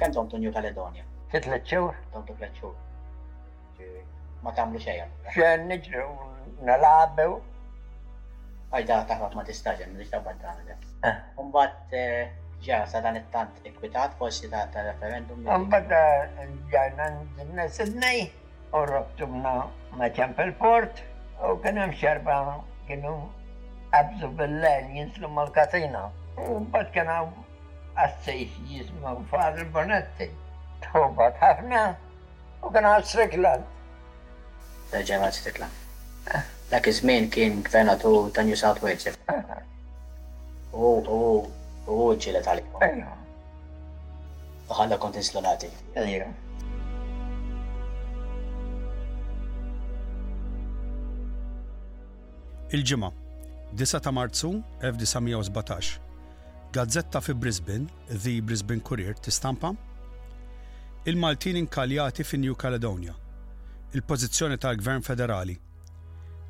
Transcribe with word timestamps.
Kemm 0.00 0.12
domt 0.16 0.32
New 0.32 0.48
Caledonia? 0.52 1.02
Fit 1.30 1.42
tliet 1.44 1.64
xhur? 1.68 1.94
Domt 2.12 2.30
tliet 2.38 2.54
xhur. 2.58 2.70
Ma 4.44 4.52
tagħmlu 4.58 4.80
xejn. 4.84 5.10
Eh? 5.26 5.32
Xejn 5.34 5.66
niġru 5.68 6.06
nalabew. 6.68 7.34
Għajda 8.72 8.96
taħbab 9.10 9.36
ma 9.38 9.44
tistax 9.50 9.82
hemm 9.84 9.98
nix 10.00 10.08
taħbad 10.14 10.40
tagħmel. 10.40 10.70
Eh? 10.70 11.10
Eh. 11.10 11.18
Mbagħad 11.42 12.00
ġa 12.68 12.78
sadan 12.94 13.18
it-tant 13.20 13.68
ekwitat, 13.72 14.16
forsi 14.22 14.48
ta' 14.54 14.62
ta' 14.72 14.86
referendum. 14.88 15.44
Mbagħad 15.66 15.92
ġajna 16.72 17.10
nżinna 17.18 17.68
Sidnej 17.76 18.24
u 18.72 18.82
robtumna 18.94 19.54
ma' 20.00 20.10
ċempel 20.16 20.54
port, 20.64 21.04
u 21.50 21.58
kien 21.64 21.82
hemm 21.82 21.94
xerba 22.00 22.38
kienu 22.88 23.14
għabżu 24.00 24.32
bil 24.40 24.58
lejn 24.64 24.96
jinslu 24.96 25.30
mal-kasina. 25.36 26.06
Umbat 26.46 26.88
mbagħad 26.96 27.48
għassejt 28.00 28.56
jizmu 28.72 29.14
far 29.30 29.58
il-bonetti. 29.60 30.30
Tħobat 30.84 31.40
ħafna 31.42 31.80
u 32.68 32.72
kien 32.72 32.88
għasrek 32.90 33.36
l-għal. 33.38 33.64
Da 34.92 35.04
ġemat 35.06 35.40
għal 35.42 36.48
Dak 36.70 36.86
iż-żmien 36.86 37.24
kien 37.34 37.56
gvernatur 37.66 38.28
ta' 38.34 38.44
New 38.46 38.54
South 38.56 38.80
Wales. 38.84 39.06
U 40.72 40.90
u 41.18 41.20
u 41.90 41.96
ġilet 42.26 42.46
għalik. 42.46 43.06
U 44.70 44.76
ħalla 44.78 45.00
kont 45.02 45.18
il 52.70 52.84
ġimma 52.86 53.10
10 53.74 53.98
ta' 53.98 54.12
Marzu 54.14 54.52
1917 54.84 56.09
Gazzetta 56.72 57.20
fi 57.20 57.34
Brisbane, 57.34 57.84
The 58.06 58.40
Brisbane 58.42 58.80
Courier, 58.80 59.18
tistampa? 59.18 59.74
Il-Maltin 61.02 61.56
inkaljati 61.56 62.22
fi 62.22 62.36
New 62.36 62.54
Caledonia. 62.54 63.12
Il-pozizjoni 63.90 64.56
tal-Gvern 64.56 65.02
Federali. 65.02 65.58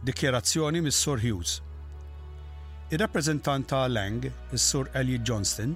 Dikjerazzjoni 0.03 0.83
mis 0.83 0.95
sur 0.95 1.19
Hughes. 1.19 1.63
Il-rappresentant 2.91 3.67
ta' 3.67 3.89
Lang, 3.89 4.31
is-Sur 4.51 4.91
Elliot 4.93 5.23
Johnston, 5.23 5.75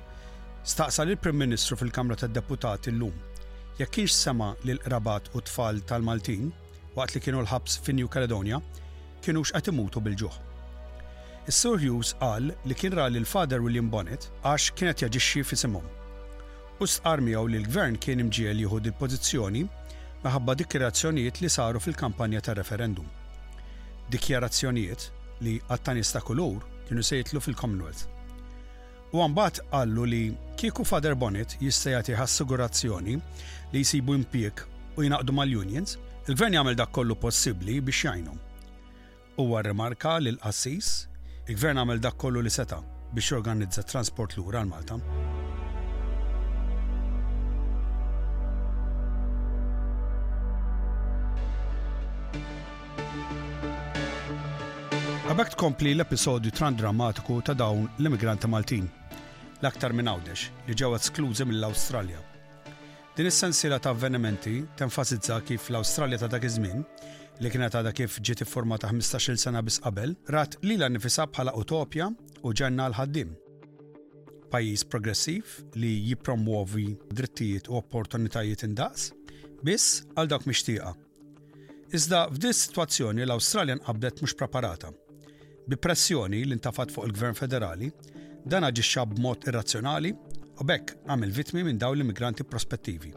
staqsal 0.62 1.08
il-Prim 1.10 1.36
Ministru 1.36 1.76
fil-Kamra 1.76 2.14
tad-Deputati 2.16 2.90
l-lum 2.90 3.12
jekk 3.78 3.90
kienx 3.92 4.12
sema 4.24 4.52
l 4.64 4.78
rabat 4.88 5.28
u 5.36 5.40
tfal 5.44 5.80
tal-Maltin 5.88 6.48
waqt 6.96 7.14
li 7.14 7.20
kienu 7.20 7.40
l-ħabs 7.44 7.76
fin 7.84 7.96
New 8.00 8.08
Caledonia 8.12 8.60
kienux 9.22 9.52
qed 9.56 9.72
imutu 9.72 10.00
bil-ġuħ. 10.04 10.53
Is-Sur 11.46 11.76
Hughes 11.78 12.12
qal 12.20 12.46
li 12.64 12.72
kien 12.74 12.94
ra 12.96 13.04
l 13.06 13.24
fader 13.28 13.60
William 13.64 13.88
Bonnet 13.94 14.30
għax 14.48 14.70
kienet 14.80 15.02
jaġixxi 15.04 15.42
fi 15.44 15.58
simhom. 15.60 15.84
U 16.80 16.86
sqar 16.88 17.20
li 17.20 17.34
l-gvern 17.36 17.98
kien 18.00 18.20
imġiel 18.24 18.62
jieħu 18.64 18.78
il-pożizzjoni 18.86 19.64
maħabba 20.24 20.54
dikjarazzjonijiet 20.62 21.42
li 21.44 21.50
saru 21.52 21.82
fil-kampanja 21.84 22.40
ta' 22.46 22.56
referendum. 22.56 23.04
Dikjerazzjonijiet 24.08 25.10
li 25.44 25.58
għattanista 25.68 26.24
kulur 26.24 26.64
kienu 26.88 27.04
sejtlu 27.04 27.44
fil-Commonwealth. 27.44 28.06
U 29.12 29.20
għambat 29.20 29.60
għallu 29.68 30.04
li 30.14 30.22
kieku 30.56 30.86
Fader 30.88 31.12
Bonnet 31.14 31.58
jistajati 31.60 32.16
assigurazzjoni 32.16 33.18
li 33.20 33.84
jisibu 33.84 34.16
impiek 34.16 34.64
u 34.96 35.04
jinaqdu 35.04 35.36
mal-unions, 35.36 35.98
il-gvern 36.24 36.56
jagħmel 36.56 36.76
dak 36.80 36.90
kollu 36.96 37.14
possibbli 37.20 37.82
biex 37.84 38.06
għar 38.06 38.38
Huwa 39.36 39.60
rrimarka 39.66 40.16
l 40.22 40.38
qassis 40.40 41.08
Il-gvern 41.44 41.76
għamel 41.76 41.98
dak 42.00 42.14
kollu 42.16 42.40
li 42.40 42.48
seta 42.48 42.78
biex 43.14 43.26
jorganizza 43.34 43.82
transport 43.84 44.32
lura 44.38 44.62
għal 44.62 44.70
Malta. 44.70 44.94
Għabek 55.28 55.52
tkompli 55.56 55.92
l-episodju 55.92 56.52
tran 56.56 56.78
drammatiku 56.80 57.42
ta' 57.44 57.56
dawn 57.60 57.90
l-immigranti 58.00 58.48
Maltin, 58.48 58.88
l-aktar 59.60 59.92
minn 59.92 60.08
għawdex 60.08 60.46
li 60.70 60.78
ġew 60.80 60.94
esklużi 60.96 61.44
mill 61.48 61.68
australja 61.68 62.22
Din 63.14 63.28
is-sensiela 63.30 63.76
ta' 63.78 63.92
avvenimenti 63.94 64.56
tenfasizza 64.78 65.36
kif 65.46 65.68
l-Awstralja 65.70 66.18
ta' 66.18 66.30
dak 66.34 66.42
iż-żmien 66.48 66.80
li 67.42 67.50
kienet 67.50 67.74
għada 67.74 67.92
kif 67.96 68.18
ġiet 68.22 68.42
ta' 68.44 68.90
15-il 68.90 69.38
sena 69.42 69.62
bis 69.66 69.80
qabel, 69.82 70.12
rat 70.30 70.56
li 70.62 70.76
l-nifisa 70.78 71.26
bħala 71.26 71.54
utopja 71.58 72.10
u 72.46 72.52
ġenna 72.52 72.86
l-ħaddim. 72.92 73.32
Pajjiż 74.52 74.84
progressiv 74.86 75.56
li 75.74 75.90
jipromuovi 76.10 76.92
drittijiet 77.10 77.66
u 77.72 77.78
opportunitajiet 77.80 78.62
indaqs, 78.68 79.08
biss 79.66 80.04
għal 80.14 80.30
dak 80.30 80.46
mixtieqa. 80.46 80.94
Iżda 81.94 82.28
f'din 82.30 82.54
situazzjoni 82.54 83.24
l-Awstralja 83.26 83.80
qabdet 83.86 84.22
mhux 84.22 84.36
preparata. 84.38 84.92
Bi 85.66 85.76
pressjoni 85.78 86.44
li 86.44 86.58
ntafat 86.58 86.92
fuq 86.94 87.08
il-Gvern 87.08 87.38
Federali, 87.38 87.90
dan 88.46 88.66
aġixxa 88.68 89.06
b'mod 89.10 89.46
irrazzjonali 89.48 90.14
u 90.60 90.64
bekk 90.66 90.98
għamil 91.08 91.34
vitmi 91.38 91.64
minn 91.66 91.80
daw 91.80 91.94
l-immigranti 91.96 92.44
prospettivi. 92.46 93.14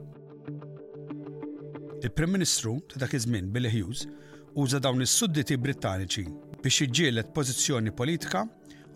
Il-Prim 2.04 2.30
Ministru 2.30 2.80
ta' 2.90 3.00
dak 3.00 3.14
iż-żmien 3.14 3.48
Billy 3.54 3.72
Hughes 3.72 4.08
uża 4.56 4.80
dawn 4.80 5.02
is-sudditi 5.02 5.58
Brittaniċi 5.58 6.26
biex 6.64 6.78
jiġġieled 6.84 7.32
pożizzjoni 7.34 7.92
politika 8.02 8.44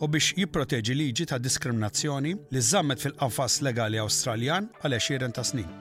u 0.02 0.08
biex 0.14 0.32
jipproteġi 0.42 0.96
liġi 1.00 1.26
ta' 1.32 1.40
diskriminazzjoni 1.42 2.36
li 2.52 2.62
żammet 2.70 3.02
fil-qafas 3.04 3.58
legali 3.68 4.00
Awstraljan 4.04 4.70
għal 4.84 4.98
20 5.00 5.36
ta' 5.40 5.48
snin. 5.52 5.72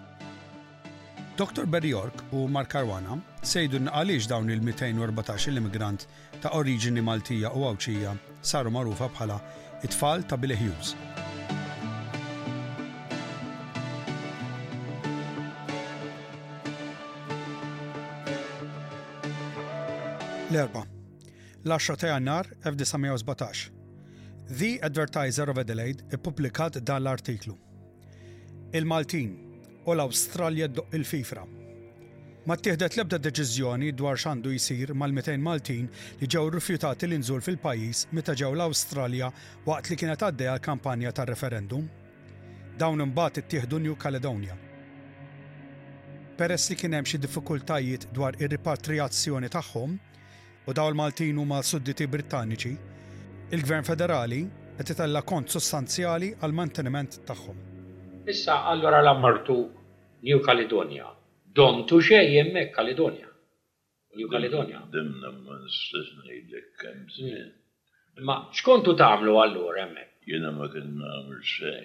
Dr. 1.36 1.64
Barry 1.72 1.92
York 1.92 2.24
u 2.32 2.46
Mark 2.48 2.72
Caruana 2.72 3.20
sejdu 3.52 3.82
għaliex 3.84 4.28
dawn 4.32 4.50
il-214 4.56 5.58
immigrant 5.60 6.08
ta' 6.40 6.54
oriġini 6.60 7.04
Maltija 7.04 7.52
u 7.52 7.68
Awċija 7.68 8.16
saru 8.42 8.72
magħrufa 8.76 9.12
bħala 9.16 9.42
it-tfal 9.82 10.24
ta' 10.24 10.40
Billy 10.40 10.56
Hughes. 10.60 10.96
L-erba. 20.50 20.82
L-10 21.64 21.96
ta' 21.96 22.06
jannar 22.08 22.44
1917. 22.64 23.70
The 24.58 24.78
Advertiser 24.86 25.48
of 25.48 25.58
Adelaide 25.62 26.02
ippubblikat 26.12 26.80
dan 26.82 27.02
l-artiklu. 27.02 27.54
Il-Maltin 28.74 29.30
u 29.86 29.92
l-Awstralja 29.94 30.66
ddoq 30.72 30.96
il-fifra. 30.98 31.44
Ma 32.50 32.56
tieħdet 32.58 32.96
l-ebda 32.96 33.20
deċiżjoni 33.28 33.92
dwar 33.94 34.18
xandu 34.18 34.50
jisir 34.56 34.90
mal-200 34.96 35.38
Maltin 35.44 35.86
li 36.18 36.26
ġew 36.34 36.44
rifjutati 36.56 37.06
l-inżul 37.06 37.44
fil-pajjiż 37.46 38.02
meta 38.16 38.34
ġew 38.34 38.50
l-Awstralja 38.56 39.28
waqt 39.70 39.92
li 39.94 40.00
kienet 40.02 40.24
għaddejja 40.26 40.56
l-kampanja 40.58 41.14
tar-referendum. 41.20 41.86
Dawn 42.80 43.04
imbagħad 43.06 43.44
ittieħdu 43.44 43.82
New 43.86 43.94
Caledonia. 43.96 44.58
Peress 46.40 46.72
li 46.72 46.80
kien 46.82 46.96
hemm 46.98 47.06
xi 47.06 47.20
diffikultajiet 47.22 48.08
dwar 48.16 48.34
ir-ripatrijazzjoni 48.42 49.50
tagħhom, 49.52 49.98
u 50.70 50.72
daw 50.72 50.86
l-Maltin 50.92 51.34
huma 51.42 51.58
sudditi 51.66 52.06
Brittaniċi, 52.06 52.72
il-Gvern 53.56 53.82
Federali 53.86 54.38
qed 54.78 54.90
itella 54.94 55.18
kont 55.26 55.48
sostanzjali 55.50 56.28
għal 56.38 56.54
manteniment 56.54 57.16
tagħhom. 57.26 57.58
Issa 58.30 58.54
allora 58.72 58.98
l-ammartu 59.02 59.56
New 60.28 60.38
Caledonia, 60.46 61.06
dontu 61.58 61.96
xej 62.06 62.26
hemmhekk 62.36 62.70
Caledonia. 62.76 63.26
New 64.20 64.28
Caledonia. 64.30 64.78
Dimna 64.94 65.30
man 65.42 65.62
s 65.66 65.68
ngħidlek 66.20 66.80
Ma 68.28 68.34
xkontu 68.54 68.90
tagħmlu 69.02 69.32
allura 69.42 69.78
hemmhekk? 69.82 70.12
Jiena 70.30 70.48
ma 70.54 70.64
kien 70.70 70.90
namur 71.02 71.38
xej. 71.56 71.82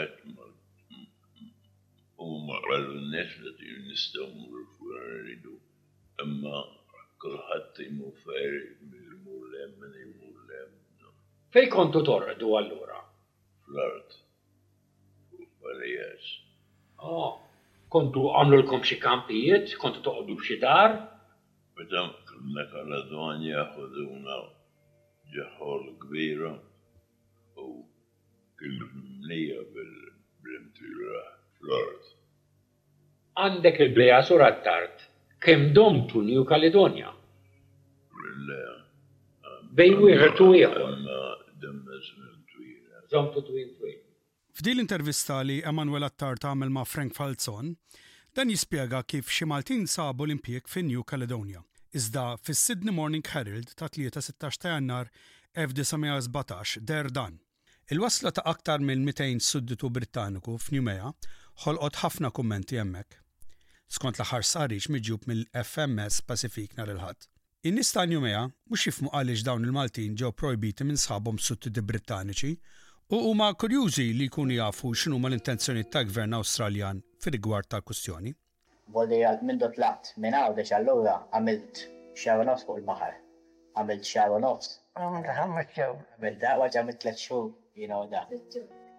U 2.24 2.28
ma 2.48 2.56
qallu 2.66 2.92
n-nies 3.00 3.32
li 3.60 3.70
nistgħu 3.86 4.24
mmorru 4.32 4.64
fuq 4.74 4.90
rridu. 5.16 5.54
Imma 6.24 6.58
kulħadd 7.24 7.80
imur 7.86 8.12
fer 8.26 8.54
imur 8.60 9.48
lem 9.54 9.72
min 9.82 9.96
imur 10.04 10.44
lem. 10.50 10.70
Fej 11.54 11.66
kontu 11.76 12.02
torqdu 12.10 12.52
allura? 12.60 12.98
Fl-art. 13.64 14.18
Farijes. 15.62 16.30
Oh, 17.10 17.18
ah, 17.18 17.82
kontu 17.96 18.28
għamlu 18.38 18.60
l-kom 18.62 18.84
xie 18.88 19.00
kampijiet, 19.02 19.74
kontu 19.82 20.02
toqdu 20.06 20.38
xie 20.46 20.60
dar? 20.62 20.94
Meta 21.78 22.04
kna 22.30 22.68
kalla 22.74 23.02
dwanja 23.10 23.66
ħoduna 23.74 24.38
ġaħol 25.36 25.88
kbira 26.04 26.52
u 27.64 27.70
il-mnija 28.66 29.60
bil-blimtira 29.74 31.20
fl-art. 31.58 32.10
Għandek 33.44 33.80
il-bleja 33.86 34.18
sur 34.28 34.42
tart 34.66 35.06
kem 35.42 35.70
domtu 35.76 36.20
New 36.26 36.44
Caledonia. 36.48 37.10
Bej 39.76 39.94
Domtu 43.12 43.40
twin 43.44 43.72
F'din 44.56 44.76
l-intervista 44.76 45.40
li 45.44 45.58
Emanuel 45.70 46.04
Attart 46.08 46.44
għamel 46.48 46.70
ma' 46.72 46.84
Frank 46.88 47.14
Falzon, 47.16 47.74
dan 48.36 48.52
jispjega 48.52 49.02
kif 49.04 49.28
xi 49.28 49.48
Maltin 49.48 49.84
sabu 49.88 50.24
l-impjeg 50.26 50.68
fin 50.68 50.88
New 50.88 51.02
Caledonia. 51.04 51.60
Iżda 51.92 52.36
fis 52.40 52.60
Sydney 52.64 52.92
Morning 52.94 53.24
Herald 53.34 53.72
ta' 53.76 53.88
3-16 53.88 54.60
ta' 54.62 54.74
jannar 54.76 55.10
1917 55.56 56.84
der 56.88 57.10
dan. 57.12 57.40
Il-wasla 57.92 58.30
ta' 58.32 58.42
aktar 58.46 58.80
mill-200 58.80 59.42
sudditu 59.52 59.88
Britanniku 59.92 60.52
f'Numea 60.56 61.10
ħolqot 61.64 61.98
ħafna 62.00 62.30
kummenti 62.32 62.78
hemmhekk. 62.80 63.18
Skont 63.96 64.16
l-aħħar 64.16 64.46
sarriġ 64.50 64.86
miġjub 64.94 65.26
mill-FMS 65.28 66.22
Pacific 66.30 66.72
nhar 66.78 66.94
il-ħadd. 66.94 67.26
In-nies 67.68 67.90
ta' 67.92 68.06
Numea 68.08 68.46
mhux 68.46 68.86
jifmu 68.88 69.12
għalix 69.12 69.44
dawn 69.44 69.68
il-Maltin 69.68 70.16
ġew 70.16 70.32
projbiti 70.40 70.86
minn 70.88 70.96
sħabhom 71.04 71.36
sudditi 71.50 71.84
Brittaniċi 71.90 72.54
u 73.12 73.20
huma 73.28 73.50
kurjużi 73.60 74.06
li 74.16 74.30
jkunu 74.30 74.56
jafu 74.56 74.94
x'inhu 74.96 75.20
l-intenzjoni 75.28 75.84
ta' 75.92 76.06
gvern 76.08 76.38
Awstraljan 76.40 77.04
fir-rigward 77.20 77.68
ta' 77.74 77.82
kustjoni. 77.84 78.32
Volli 78.96 79.20
għal 79.20 79.44
minn 79.50 79.60
dot 79.66 79.76
lat 79.84 80.14
minn 80.16 80.38
għawdex 80.40 80.72
allura 80.80 81.18
għamilt 81.36 81.84
xarunos 82.22 82.64
fuq 82.64 82.80
il-maħar. 82.80 83.18
Għamilt 83.76 84.08
xewa 84.14 84.40
nofs. 84.48 84.78
Għamilt 84.96 85.34
ħammet 85.42 85.74
xew. 85.76 85.98
Għamilt 86.22 86.46
xarunos. 86.46 86.70
Għamilt 86.78 87.08
xarunos 87.08 87.61
you 87.74 87.88
know, 87.88 88.08
da. 88.10 88.26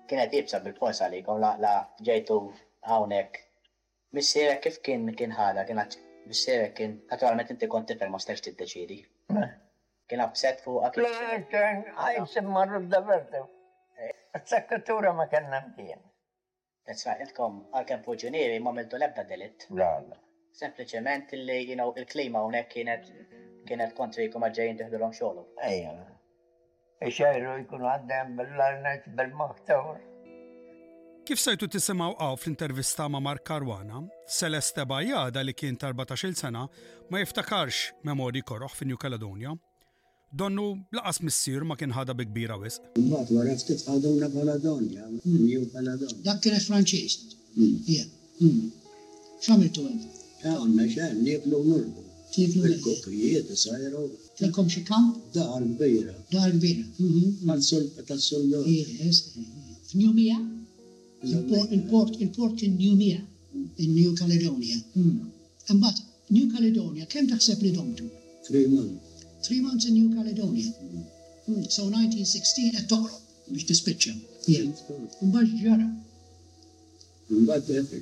Kienet 0.10 0.34
jibsa 0.36 0.60
bil-fors 0.66 1.00
għalik, 1.06 1.28
la, 1.40 1.56
la, 1.62 1.72
ġejtu 2.04 2.38
għawnek. 2.90 3.42
Missiera 4.18 4.58
kif 4.62 4.80
kien 4.86 5.08
kien 5.18 5.32
ħada, 5.34 5.64
kien 5.66 5.80
għat, 5.82 5.98
missiera 6.30 6.68
kien, 6.78 6.98
naturalment 7.10 7.50
inti 7.54 7.70
kon 7.72 7.88
tifel 7.90 8.12
ma 8.14 8.20
stax 8.22 8.44
deċidi 8.60 8.98
eh. 9.42 9.54
Kien 10.10 10.22
għabset 10.26 10.62
fuq 10.66 10.84
għak. 10.90 11.00
Le, 11.02 11.40
kien 11.54 11.84
għajsim 11.96 12.50
marru 12.54 12.82
d-daverdu. 12.86 13.46
Eh. 14.06 14.12
Sakkatura 14.44 15.14
ma 15.14 15.28
kien 15.32 15.48
namkien. 15.54 16.04
That's 16.86 17.06
right, 17.08 17.22
intkom 17.24 17.62
għal-kem 17.74 18.02
fuġunieri 18.04 18.60
ma 18.60 18.74
miltu 18.76 19.00
lebda 19.00 19.24
delit. 19.30 19.70
Sempliciment 20.54 21.32
il-klima 21.34 22.44
unek 22.46 22.68
kienet 22.76 23.08
kienet 23.66 23.96
kontri 23.98 24.28
kumma 24.30 24.52
ġejn 24.54 24.82
tiħdu 24.84 25.00
l-om 25.00 25.16
xoħlu. 25.16 25.46
Ejja 25.70 25.94
iċajru 27.02 27.54
jkunu 27.64 27.88
għaddem 27.90 28.34
bil-larnet 28.38 29.06
bil 29.20 29.32
maħtawr 29.40 30.02
Kif 31.24 31.40
sajtu 31.40 31.70
tisimaw 31.72 32.18
għaw 32.20 32.36
fl-intervista 32.36 33.06
ma' 33.08 33.22
Mark 33.24 33.46
Karwana, 33.48 34.02
Celeste 34.28 34.84
Bajada 34.86 35.40
li 35.48 35.54
kien 35.56 35.78
14 35.80 36.36
sena 36.36 36.66
ma 37.10 37.22
jiftakarx 37.22 37.80
memori 38.04 38.42
korroħ 38.44 38.76
fin 38.76 38.92
New 38.92 39.00
Caledonia. 39.00 39.54
Donnu 40.34 40.66
laqas 40.92 41.22
missir 41.24 41.64
ma 41.64 41.78
kien 41.80 41.96
ħada 41.96 42.12
bi 42.12 42.28
kbira 42.28 42.60
wisq. 42.60 42.92
Mbagħad 43.00 43.32
wara 43.38 43.56
ftit 43.56 43.86
ħaduna 43.88 44.30
Kaladonja, 44.36 45.08
New 45.24 45.64
Caledonia. 45.72 46.20
Dak 46.28 46.44
kien 46.44 46.60
Franċiż. 46.60 47.18
Hmm. 47.56 48.12
Hmm. 48.42 48.70
Xamiltu 49.40 49.88
għandu? 49.88 50.14
Għonna 50.52 50.90
xan, 50.98 51.22
niblu 51.24 51.64
nurbu. 51.72 52.04
Tiflu 52.34 52.64
l-koprijiet, 52.72 53.48
sajru. 53.64 54.02
Tilkom 54.38 54.68
xi 54.74 54.82
kamp? 54.90 55.10
Dar 55.36 55.62
kbira. 55.76 56.14
Dar 56.34 56.50
kbira. 56.58 56.86
Mal-sol 57.48 57.84
mhm. 57.84 57.94
mhm. 57.98 58.06
tal-sol. 58.08 58.44
Eh, 58.54 59.18
F'Njumija? 59.90 60.38
Eh, 61.24 61.34
eh, 61.58 61.66
il-port 61.76 62.14
il-port 62.24 62.58
in-Njumija, 62.68 63.20
in-New 63.84 64.12
Caledonia. 64.22 64.78
Imbagħad 65.74 66.00
New 66.36 66.46
Caledonia, 66.56 67.04
mm. 67.06 67.10
kemm 67.14 67.28
taħseb 67.32 67.62
li 67.68 67.72
domtu? 67.78 68.08
Three 68.48 68.66
months. 68.72 69.22
Three 69.46 69.60
months 69.66 69.86
in 69.90 69.94
New 70.00 70.10
Caledonia. 70.18 70.72
Mm. 70.74 71.06
Mm, 71.52 71.62
so 71.76 71.86
1916 71.92 72.72
qed 72.76 72.88
toqrob 72.90 73.54
biex 73.54 73.68
tispiċċa. 73.70 74.14
Imbagħad 75.28 75.62
ġara. 75.62 75.88
Imbagħad 77.38 77.96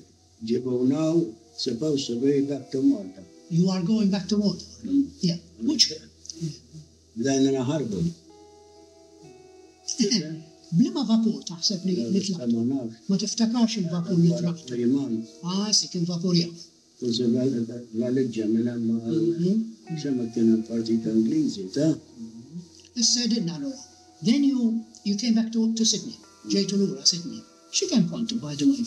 ġibgħu 0.51 0.79
naw 0.95 1.25
sebaw 1.67 1.99
sebgħu 2.07 2.37
dak 2.53 2.79
Malta. 2.87 3.27
You 3.51 3.69
are 3.69 3.81
going 3.83 4.09
back 4.09 4.27
to 4.27 4.37
what? 4.37 4.63
Yeah. 5.19 5.35
Which? 5.61 5.91
لأننا 7.17 7.61
هربوا. 7.63 8.01
بلما 10.71 11.03
فابور 11.05 11.41
تحسب 11.41 11.79
نطلع 11.87 12.45
ما 13.09 13.17
تفتكرش 13.17 13.77
الفابور 13.77 14.11
اللي 14.11 14.37
طلعت 14.39 14.71
اه 15.43 15.71
سكن 15.71 16.05
فابور 16.05 16.35
يقف 16.35 16.63
valeggia 17.99 18.45
nella 18.45 18.75
diciamo 19.95 20.31
che 20.33 20.41
nella 20.41 20.63
partita 20.71 21.09
inglese 21.11 21.69
ta 21.69 21.87
said 23.13 23.31
it 23.37 23.43
then 24.27 24.41
you 24.51 24.59
you 25.07 25.15
came 25.21 25.33
back 25.39 25.49
to 25.51 25.59
to 25.77 25.83
Sydney 25.91 26.17
جاي 26.51 26.63
تلورا 26.65 27.03
Sydney 27.03 27.41
she 27.71 27.83
came 27.91 28.07
point 28.09 28.31
by 28.41 28.55
the 28.55 28.65
way 28.69 28.83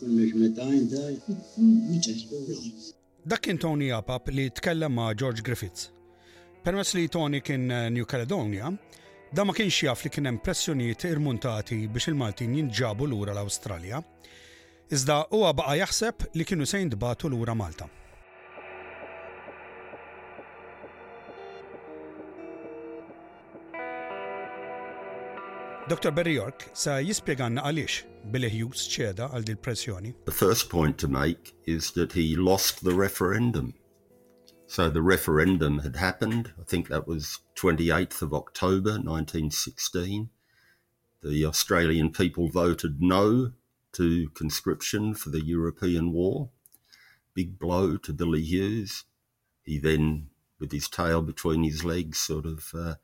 كلش 0.00 0.34
متى 0.34 0.62
انت 0.62 1.16
متى 1.58 2.14
Dak 3.24 3.40
kien 3.40 3.56
Tony 3.56 3.86
Apap 3.88 4.26
li 4.28 4.50
tkellem 4.52 4.92
ma' 4.92 5.14
George 5.16 5.40
Griffiths. 5.40 5.86
Permess 6.62 6.92
li 6.94 7.06
Tony 7.08 7.38
kien 7.40 7.62
eh, 7.72 7.88
New 7.88 8.04
Caledonia, 8.04 8.68
da 9.32 9.44
ma 9.48 9.54
kienx 9.56 9.80
jaf 9.86 10.04
li 10.04 10.10
kien 10.12 10.28
hemm 10.28 10.40
pressjonijiet 10.44 11.06
irmuntati 11.08 11.78
biex 11.88 12.10
il-Maltin 12.12 12.58
jinġabu 12.58 13.08
lura 13.08 13.32
l-Awstralja, 13.32 14.02
iżda 14.92 15.20
huwa 15.32 15.54
baqa 15.56 15.78
jaħseb 15.80 16.26
li 16.36 16.44
kienu 16.44 16.68
se 16.68 16.84
l 16.84 17.28
lura 17.32 17.54
Malta. 17.54 17.88
Dr. 25.86 26.10
Barry 26.16 26.34
York 26.40 26.70
sa 26.72 26.94
għal 26.96 27.74
The 30.24 30.34
first 30.42 30.70
point 30.70 30.96
to 30.96 31.08
make 31.08 31.52
is 31.66 31.90
that 31.92 32.12
he 32.14 32.36
lost 32.36 32.84
the 32.84 32.94
referendum. 32.94 33.74
So 34.66 34.88
the 34.88 35.02
referendum 35.02 35.80
had 35.80 35.96
happened. 35.96 36.54
I 36.58 36.62
think 36.64 36.88
that 36.88 37.06
was 37.06 37.40
28th 37.56 38.22
of 38.22 38.32
October 38.32 38.92
1916. 38.92 40.30
The 41.22 41.44
Australian 41.44 42.12
people 42.12 42.48
voted 42.48 43.02
no 43.02 43.52
to 43.92 44.30
conscription 44.30 45.12
for 45.12 45.28
the 45.28 45.44
European 45.44 46.12
war. 46.12 46.48
Big 47.34 47.58
blow 47.58 47.98
to 47.98 48.12
Billy 48.14 48.42
Hughes. 48.42 49.04
He 49.62 49.76
then, 49.78 50.30
with 50.58 50.72
his 50.72 50.88
tail 50.88 51.20
between 51.20 51.62
his 51.62 51.84
legs, 51.84 52.18
sort 52.18 52.46
of 52.46 52.72
uh, 52.74 52.94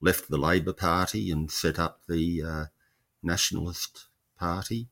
left 0.00 0.28
the 0.30 0.38
Labor 0.38 0.72
Party 0.72 1.30
and 1.30 1.50
set 1.50 1.78
up 1.78 2.00
the 2.08 2.42
uh, 2.42 2.64
Nationalist 3.22 4.06
Party. 4.38 4.88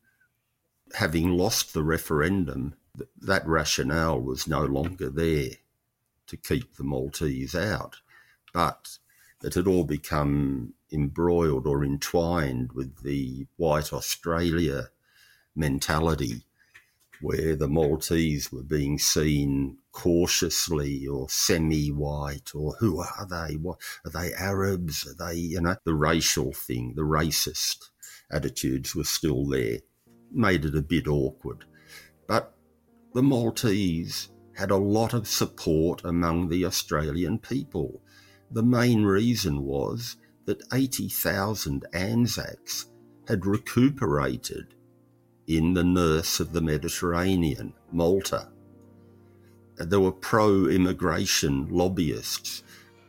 Having 0.95 1.37
lost 1.37 1.75
the 1.75 1.83
referendum, 1.83 2.75
that 3.21 3.47
rationale 3.47 4.21
was 4.21 4.47
no 4.47 4.65
longer 4.65 5.09
there 5.09 5.51
to 6.27 6.37
keep 6.37 6.77
the 6.77 6.85
Maltese 6.85 7.55
out, 7.55 7.97
but 8.53 8.99
it 9.43 9.55
had 9.55 9.67
all 9.67 9.85
become 9.85 10.75
embroiled 10.93 11.67
or 11.67 11.85
entwined 11.85 12.73
with 12.73 13.03
the 13.03 13.47
white 13.57 13.93
Australia 13.93 14.89
mentality 15.55 16.43
where 17.21 17.57
the 17.57 17.69
Maltese 17.69 18.53
were 18.53 18.63
being 18.63 18.99
seen 18.99 19.79
cautiously 19.93 21.07
or 21.07 21.29
semi-white 21.29 22.55
or 22.55 22.77
who 22.79 23.01
are 23.01 23.27
they? 23.29 23.57
What 23.57 23.79
are 24.07 24.11
they 24.11 24.33
Arabs? 24.35 25.07
Are 25.19 25.27
they 25.33 25.39
you 25.39 25.61
know 25.61 25.77
the 25.85 25.95
racial 25.95 26.53
thing, 26.53 26.93
the 26.95 27.03
racist 27.03 27.91
attitudes 28.31 28.95
were 28.95 29.03
still 29.05 29.45
there, 29.47 29.79
made 30.31 30.65
it 30.65 30.77
a 30.77 30.83
bit 30.83 31.09
awkward. 31.09 31.65
But 32.29 32.55
the 33.15 33.23
Maltese 33.23 34.29
had 34.55 34.71
a 34.71 34.77
lot 34.77 35.15
of 35.15 35.27
support 35.29 36.03
among 36.05 36.49
the 36.49 36.65
Australian 36.65 37.39
people. 37.39 38.01
The 38.51 38.63
main 38.63 39.03
reason 39.05 39.63
was 39.65 40.17
that 40.47 40.63
80,000 40.73 41.85
Anzacs 41.93 42.87
had 43.29 43.47
recuperated 43.47 44.75
in 45.49 45.73
the 45.73 45.83
nurse 45.83 46.41
of 46.41 46.53
the 46.53 46.61
Mediterranean, 46.61 47.73
Malta. 47.91 48.49
There 49.79 49.99
were 50.01 50.13
pro 50.13 50.67
immigration 50.67 51.67
lobbyists 51.71 52.63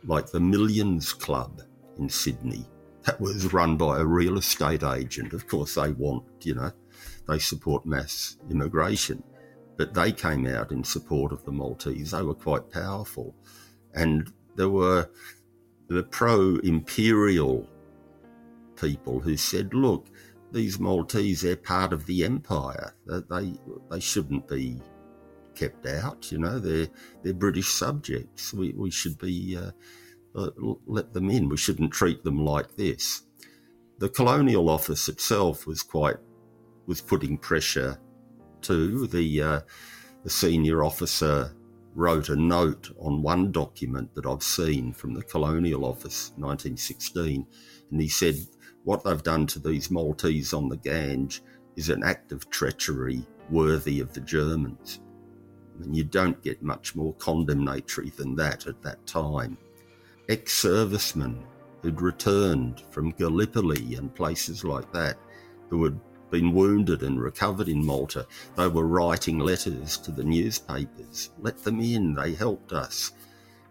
like 0.04 0.30
the 0.30 0.40
Millions 0.40 1.12
Club 1.12 1.60
in 1.98 2.08
Sydney. 2.08 2.64
That 3.04 3.20
was 3.20 3.52
run 3.52 3.76
by 3.76 3.98
a 3.98 4.04
real 4.06 4.38
estate 4.38 4.82
agent. 4.82 5.34
Of 5.34 5.46
course, 5.46 5.74
they 5.74 5.90
want, 5.90 6.24
you 6.42 6.54
know, 6.54 6.72
they 7.28 7.38
support 7.38 7.84
mass 7.84 8.38
immigration. 8.50 9.22
But 9.76 9.92
they 9.92 10.10
came 10.10 10.46
out 10.46 10.72
in 10.72 10.82
support 10.82 11.32
of 11.32 11.44
the 11.44 11.52
Maltese. 11.52 12.12
They 12.12 12.22
were 12.22 12.34
quite 12.34 12.70
powerful. 12.70 13.34
And 13.94 14.32
there 14.56 14.68
were 14.68 15.10
the 15.88 16.04
pro 16.04 16.56
imperial 16.62 17.66
people 18.76 19.20
who 19.20 19.36
said, 19.36 19.74
look, 19.74 20.06
these 20.52 20.78
Maltese, 20.78 21.42
they're 21.42 21.56
part 21.56 21.92
of 21.92 22.06
the 22.06 22.24
empire. 22.24 22.94
They, 23.06 23.54
they 23.90 24.00
shouldn't 24.00 24.48
be 24.48 24.80
kept 25.54 25.86
out. 25.86 26.30
You 26.32 26.38
know, 26.38 26.58
they're 26.58 26.88
they're 27.22 27.34
British 27.34 27.68
subjects. 27.68 28.52
We 28.52 28.72
we 28.72 28.90
should 28.90 29.18
be 29.18 29.56
uh, 29.58 29.70
uh 30.40 30.50
let 30.86 31.12
them 31.12 31.30
in. 31.30 31.48
We 31.48 31.56
shouldn't 31.56 31.92
treat 31.92 32.24
them 32.24 32.44
like 32.44 32.76
this. 32.76 33.22
The 33.98 34.08
colonial 34.08 34.70
office 34.70 35.08
itself 35.08 35.66
was 35.66 35.82
quite 35.82 36.16
was 36.86 37.00
putting 37.00 37.36
pressure 37.38 37.98
to 38.62 39.06
the 39.06 39.42
uh, 39.42 39.60
the 40.24 40.30
senior 40.30 40.84
officer 40.84 41.54
wrote 41.96 42.28
a 42.28 42.36
note 42.36 42.88
on 43.00 43.20
one 43.20 43.50
document 43.50 44.14
that 44.14 44.24
I've 44.24 44.44
seen 44.44 44.92
from 44.92 45.12
the 45.12 45.22
colonial 45.24 45.84
office 45.84 46.30
1916 46.36 47.44
and 47.90 48.00
he 48.00 48.06
said 48.08 48.36
what 48.84 49.04
they've 49.04 49.22
done 49.22 49.46
to 49.48 49.58
these 49.58 49.90
Maltese 49.90 50.54
on 50.54 50.68
the 50.68 50.76
Gange 50.76 51.42
is 51.76 51.90
an 51.90 52.02
act 52.02 52.32
of 52.32 52.48
treachery 52.48 53.26
worthy 53.50 54.00
of 54.00 54.14
the 54.14 54.20
Germans. 54.20 55.00
I 55.76 55.80
mean, 55.82 55.94
you 55.94 56.04
don't 56.04 56.42
get 56.42 56.62
much 56.62 56.94
more 56.96 57.12
condemnatory 57.14 58.10
than 58.10 58.34
that 58.36 58.66
at 58.66 58.80
that 58.82 59.04
time. 59.06 59.58
Ex 60.30 60.54
servicemen 60.54 61.44
who'd 61.82 62.00
returned 62.00 62.82
from 62.90 63.10
Gallipoli 63.12 63.94
and 63.96 64.14
places 64.14 64.64
like 64.64 64.90
that, 64.92 65.18
who 65.68 65.84
had 65.84 65.98
been 66.30 66.52
wounded 66.52 67.02
and 67.02 67.20
recovered 67.20 67.68
in 67.68 67.84
Malta, 67.84 68.26
they 68.56 68.68
were 68.68 68.86
writing 68.86 69.38
letters 69.38 69.96
to 69.98 70.10
the 70.10 70.24
newspapers. 70.24 71.30
Let 71.40 71.62
them 71.64 71.80
in, 71.80 72.14
they 72.14 72.32
helped 72.34 72.72
us. 72.72 73.12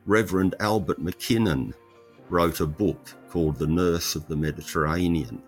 Reverend 0.06 0.56
Albert 0.60 1.00
McKinnon, 1.04 1.74
wrote 2.30 2.60
a 2.60 2.66
book 2.68 3.12
called 3.30 3.56
The 3.56 3.68
Nurse 3.68 4.16
of 4.16 4.28
the 4.28 4.36
Mediterranean 4.36 5.42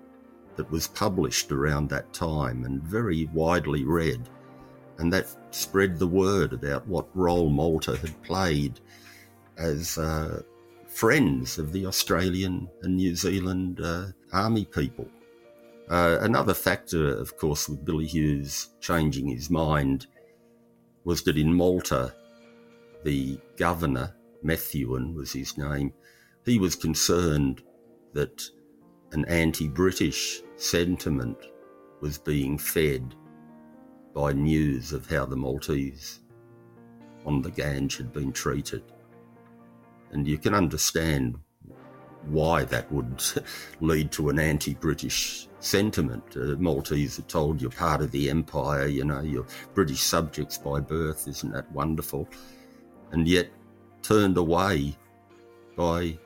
that 0.55 0.69
was 0.71 0.88
published 0.88 1.51
around 1.51 1.89
that 1.89 2.11
time 2.13 2.63
and 2.65 2.81
very 2.81 3.29
widely 3.33 3.85
read. 3.85 4.27
And 4.97 5.11
that 5.13 5.25
spread 5.51 5.97
the 5.97 6.07
word 6.07 6.53
about 6.53 6.85
what 6.88 7.07
role 7.15 7.50
Malta 7.50 7.95
had 7.97 8.21
played 8.23 8.79
as 9.57 9.97
uh, 9.97 10.41
friends 10.88 11.57
of 11.57 11.71
the 11.71 11.85
Australian 11.85 12.67
and 12.81 12.95
New 12.97 13.15
Zealand 13.15 13.79
uh, 13.81 14.07
army 14.33 14.65
people. 14.65 15.07
Uh, 15.89 16.19
another 16.21 16.53
factor, 16.53 17.15
of 17.17 17.35
course, 17.38 17.67
with 17.67 17.83
Billy 17.85 18.05
Hughes 18.05 18.69
changing 18.79 19.27
his 19.27 19.50
mind 19.50 20.07
was 21.03 21.23
that 21.23 21.38
in 21.38 21.53
Malta, 21.53 22.13
the 23.03 23.39
governor, 23.57 24.15
Methuen 24.43 25.15
was 25.15 25.33
his 25.33 25.57
name, 25.57 25.91
he 26.45 26.57
was 26.57 26.74
concerned 26.75 27.62
that 28.13 28.41
an 29.12 29.25
anti 29.25 29.67
British 29.67 30.41
sentiment 30.55 31.38
was 32.01 32.17
being 32.17 32.57
fed 32.57 33.13
by 34.15 34.33
news 34.33 34.91
of 34.91 35.07
how 35.10 35.25
the 35.27 35.36
Maltese 35.38 36.19
on 37.25 37.41
the 37.43 37.51
Gange 37.51 37.98
had 37.98 38.12
been 38.12 38.31
treated. 38.31 38.81
And 40.12 40.27
you 40.27 40.38
can 40.39 40.53
understand 40.55 41.38
why 42.25 42.63
that 42.65 42.91
would 42.91 43.24
lead 43.81 44.12
to 44.13 44.29
an 44.29 44.39
anti 44.39 44.74
British 44.74 45.48
sentiment. 45.60 46.24
Uh, 46.36 46.55
Maltese 46.57 47.19
are 47.19 47.24
told 47.24 47.62
you're 47.62 47.69
part 47.69 48.01
of 48.01 48.10
the 48.10 48.31
empire, 48.31 48.88
you 48.88 49.03
know, 49.03 49.21
you're 49.21 49.45
British 49.75 50.01
subjects 50.01 50.57
by 50.57 50.79
birth, 50.79 51.27
isn't 51.27 51.53
that 51.53 51.71
wonderful? 51.71 52.27
And 53.12 53.27
yet 53.27 53.50
turned 54.01 54.38
away 54.38 54.95
by 55.75 56.17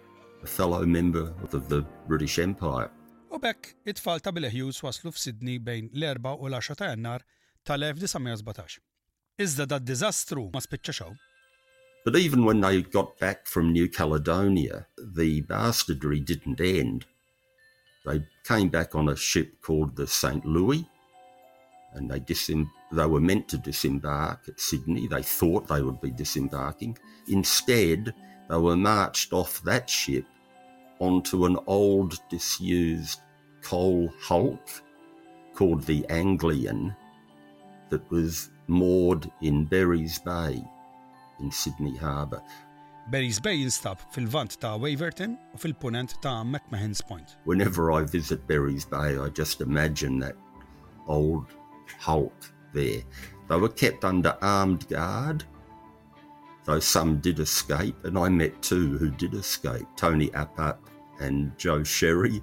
a 0.46 0.48
fellow 0.48 0.86
member 0.86 1.26
of 1.44 1.68
the 1.70 1.82
British 2.08 2.38
Empire. 2.40 2.90
U 3.34 3.40
bekk 3.40 3.74
it-tfal 3.90 4.22
ta' 4.22 4.32
Billy 4.36 4.50
Hughes 4.54 4.82
waslu 4.86 5.12
f'Sidni 5.14 5.56
bejn 5.68 5.88
l-4 6.02 6.36
u 6.40 6.48
l-10 6.52 6.78
ta' 6.80 6.90
jannar 6.92 7.24
tal-1917. 7.68 8.76
Iżda 9.46 9.66
da' 9.72 9.80
dizastru 9.92 10.44
ma 10.54 10.62
spiċċaxaw. 10.64 11.16
But 12.06 12.16
even 12.18 12.46
when 12.46 12.62
they 12.62 12.84
got 12.98 13.18
back 13.20 13.48
from 13.48 13.72
New 13.74 13.88
Caledonia, 13.98 14.86
the 15.18 15.42
bastardry 15.54 16.20
didn't 16.32 16.62
end. 16.62 17.08
They 18.06 18.20
came 18.52 18.70
back 18.70 18.94
on 18.94 19.10
a 19.10 19.16
ship 19.16 19.50
called 19.68 19.96
the 19.96 20.06
St. 20.06 20.46
Louis 20.46 20.86
and 21.96 22.12
they, 22.12 22.20
disem- 22.20 22.70
they 22.92 23.08
were 23.08 23.26
meant 23.32 23.50
to 23.50 23.58
disembark 23.58 24.48
at 24.48 24.60
Sydney. 24.60 25.08
They 25.08 25.24
thought 25.24 25.68
they 25.68 25.82
would 25.82 26.00
be 26.02 26.12
disembarking. 26.12 26.96
Instead, 27.28 28.14
they 28.48 28.58
were 28.68 28.78
marched 28.78 29.34
off 29.34 29.64
that 29.64 29.90
ship 29.90 30.26
onto 31.00 31.46
an 31.46 31.58
old 31.68 32.20
disused 32.30 33.20
coal 33.62 34.12
hulk 34.22 34.68
called 35.54 35.84
the 35.84 36.06
Anglian 36.10 36.96
that 37.90 38.10
was 38.12 38.50
moored 38.68 39.30
in 39.42 39.66
Berry's 39.66 40.20
Bay 40.20 40.64
in 41.40 41.52
Sydney 41.52 41.96
Harbour. 41.96 42.42
Berry's 43.10 43.40
Bay 43.40 43.58
jinstab 43.58 44.00
fil-vant 44.12 44.60
ta' 44.60 44.78
Waverton 44.78 45.38
u 45.54 45.58
fil-punent 45.58 46.16
ta' 46.22 46.44
McMahon's 46.44 47.02
Point. 47.02 47.38
Whenever 47.46 47.92
I 47.92 48.02
visit 48.04 48.48
Berry's 48.48 48.86
Bay, 48.86 49.18
I 49.18 49.30
just 49.30 49.62
imagine 49.62 50.20
that 50.20 50.36
old 51.08 51.46
hulk 52.00 52.34
there. 52.74 53.02
They 53.50 53.58
were 53.58 53.70
kept 53.70 54.04
under 54.06 54.36
armed 54.42 54.88
guard 54.88 55.44
though 56.66 56.80
some 56.80 57.20
did 57.20 57.40
escape, 57.40 57.96
and 58.04 58.18
I 58.18 58.28
met 58.30 58.62
two 58.62 58.98
who 58.98 59.10
did 59.10 59.34
escape 59.36 59.86
Tony 59.96 60.30
Appat 60.30 60.78
and 61.20 61.58
Joe 61.58 61.84
Sherry. 61.84 62.42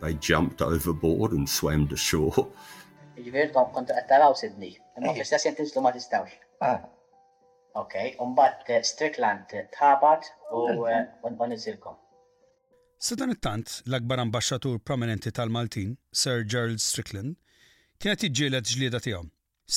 They 0.00 0.14
jumped 0.14 0.60
overboard 0.62 1.32
and 1.32 1.48
swam 1.48 1.86
to 1.88 1.96
shore. 2.08 2.34
Ah. 6.60 6.80
Okay, 7.74 8.14
tom 8.18 8.34
unbat 8.36 8.64
eh, 8.68 8.82
Strickland 8.82 9.40
Tabat 9.78 10.24
or 10.50 11.08
unizilkom. 11.46 11.94
it-tant, 13.34 13.68
l-akbar 13.88 14.18
ambasċatur 14.22 14.76
prominenti 14.84 15.32
tal-Maltin, 15.34 15.96
Sir 16.22 16.44
Gerald 16.44 16.82
Strickland, 16.88 17.36
kienet 17.98 18.26
iġġielet 18.28 18.74
ġlieda 18.76 19.00
tiegħu. 19.06 19.22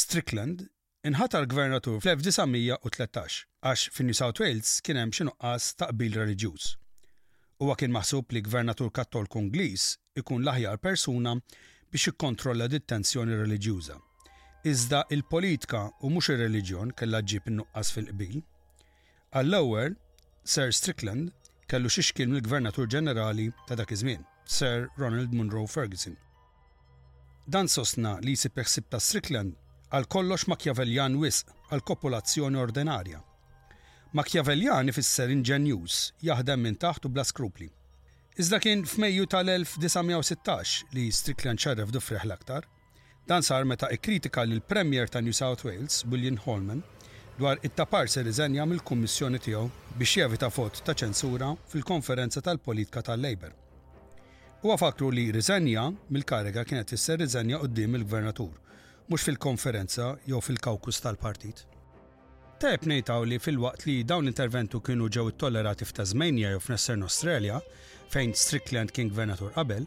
Strickland 0.02 0.68
inħatar 1.10 1.48
gvernatur 1.54 2.00
fl-1913 2.04 3.40
għax 3.66 3.90
fin 3.98 4.06
New 4.06 4.14
South 4.18 4.40
Wales 4.44 4.72
kien 4.86 4.98
hemm 5.02 5.12
xi 5.18 5.26
nuqqas 5.26 5.72
ta' 5.80 5.88
qbil 5.90 6.16
reliġjuż. 6.20 6.66
Huwa 7.66 7.76
kien 7.80 7.94
maħsub 7.96 8.36
li 8.36 8.42
gvernatur 8.46 8.92
Kattolk 8.94 9.38
Ingliż 9.42 9.86
ikun 10.22 10.44
l-aħjar 10.44 10.78
persuna 10.84 11.32
biex 11.94 12.12
ikkontrolla 12.12 12.68
dit-tensjoni 12.70 13.40
reliġjuża. 13.42 13.96
Iżda 14.70 15.02
il-politika 15.18 15.82
u 16.06 16.12
mhux 16.14 16.30
ir-reliġjon 16.36 16.94
kellha 17.00 17.24
ġib 17.32 17.50
innuqqas 17.50 17.94
fil-qbil. 17.96 18.38
Għall-ewwel, 19.34 19.98
Sir 20.46 20.70
Strickland 20.74 21.34
kellu 21.66 21.90
xi 21.90 22.06
xkien 22.12 22.30
mill-Gvernatur 22.36 22.86
Ġenerali 22.94 23.48
ta' 23.66 23.80
dak 23.82 23.90
iż-żmien, 23.98 24.22
Sir 24.46 24.90
Ronald 25.02 25.34
Munro 25.34 25.66
Ferguson. 25.70 26.14
Dan 27.50 27.66
sostna 27.70 28.20
li 28.22 28.38
jsib 28.38 28.62
ta' 28.94 29.00
Strickland 29.10 29.58
għal 29.90 30.06
kollox 30.06 30.46
Machiavellian 30.54 31.18
wisq 31.18 31.50
għal 31.72 31.82
kopolazzjoni 31.82 32.62
ordinarja 32.62 33.24
Machiavelljani 34.16 34.94
fisser 34.96 35.28
inġenjus, 35.34 35.96
jaħdem 36.24 36.62
minn 36.64 36.78
taħt 36.80 37.08
u 37.08 37.10
bla 37.12 37.24
skrupli. 37.28 37.66
Iżda 38.40 38.62
kien 38.64 38.86
f'Mejju 38.88 39.26
tal-1916 39.34 40.94
li 40.96 41.10
Strickland 41.12 41.60
ċerref 41.60 41.92
dufriħ 41.92 42.24
l-aktar, 42.24 42.64
dan 43.28 43.44
sar 43.44 43.68
meta 43.68 43.90
ikkritika 43.92 44.46
lil 44.48 44.62
premier 44.64 45.12
ta' 45.12 45.20
New 45.20 45.36
South 45.36 45.66
Wales, 45.68 46.00
William 46.14 46.40
Holman, 46.46 46.80
dwar 47.42 47.60
it-tapar 47.62 48.08
se 48.08 48.24
riżenja 48.24 48.64
mill-kummissjoni 48.72 49.42
tiegħu 49.50 49.66
biex 50.00 50.22
jevita 50.22 50.48
fot 50.48 50.80
ta' 50.88 50.96
ċensura 50.96 51.52
fil-konferenza 51.74 52.40
tal-politika 52.42 53.04
tal-Labor. 53.10 53.52
Huwa 54.64 54.80
fakru 54.80 55.12
li 55.12 55.28
riżenja 55.36 55.90
mill-kariga 56.08 56.64
kienet 56.72 56.96
isser 56.96 57.20
riżenja 57.20 57.60
qudiem 57.68 58.00
il-gvernatur, 58.00 58.56
mhux 59.12 59.28
fil-konferenza 59.28 60.14
jew 60.24 60.40
fil-kawkus 60.40 61.04
tal-partit. 61.04 61.68
Tajb 62.66 62.88
nejtaw 62.90 63.22
li 63.30 63.38
fil-waqt 63.38 63.84
li 63.86 63.94
dawn 64.12 64.26
interventu 64.30 64.80
kienu 64.86 65.06
ġew 65.16 65.26
tollerati 65.42 65.86
f'Tasmania 65.86 66.50
jew 66.54 66.62
f'Nessern 66.68 67.04
Australia, 67.08 67.60
fejn 68.14 68.32
Strickland 68.44 68.94
King 68.96 69.12
Venator 69.14 69.52
qabel, 69.58 69.86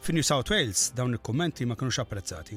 fin 0.00 0.16
New 0.16 0.24
South 0.28 0.48
Wales 0.54 0.86
dawn 1.00 1.12
il-kummenti 1.18 1.66
ma 1.68 1.76
kinux 1.76 1.98
apprezzati. 2.04 2.56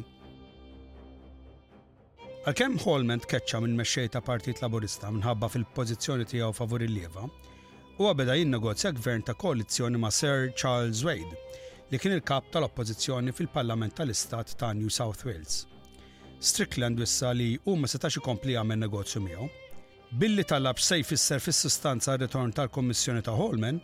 Għalkemm 2.48 2.80
Holment 2.88 3.28
keċċa 3.34 3.62
minn 3.66 3.76
mexxej 3.84 4.14
ta' 4.16 4.24
Partit 4.30 4.64
Laburista 4.64 5.12
minħabba 5.18 5.52
fil-pożizzjoni 5.58 6.30
tiegħu 6.32 6.54
favur 6.62 6.88
il-lieva, 6.88 7.28
huwa 8.00 8.16
beda 8.22 8.40
jinnegozja 8.40 8.96
gvern 9.04 9.28
ta' 9.28 9.36
koalizzjoni 9.36 10.00
ma' 10.00 10.14
Sir 10.22 10.54
Charles 10.56 11.04
Wade 11.10 11.34
li 11.92 12.00
kien 12.00 12.16
il-kap 12.16 12.54
tal-oppożizzjoni 12.56 13.36
fil-Parlament 13.36 14.00
tal-Istat 14.00 14.56
ta' 14.64 14.72
New 14.80 14.88
South 14.88 15.28
Wales. 15.28 15.66
Strickland 16.40 17.00
wissa 17.00 17.32
li 17.34 17.58
u 17.66 17.74
ma 17.80 17.88
setax 17.90 18.20
ikompli 18.20 18.54
għamel 18.62 18.78
negozju 18.84 19.22
miegħu. 19.26 19.46
Billi 20.22 20.44
talab 20.46 20.78
sej 20.80 21.02
fisser 21.04 21.42
fis-sustanza 21.42 22.14
ritorn 22.22 22.52
tal-Kommissjoni 22.56 23.24
ta' 23.26 23.34
Holman, 23.36 23.80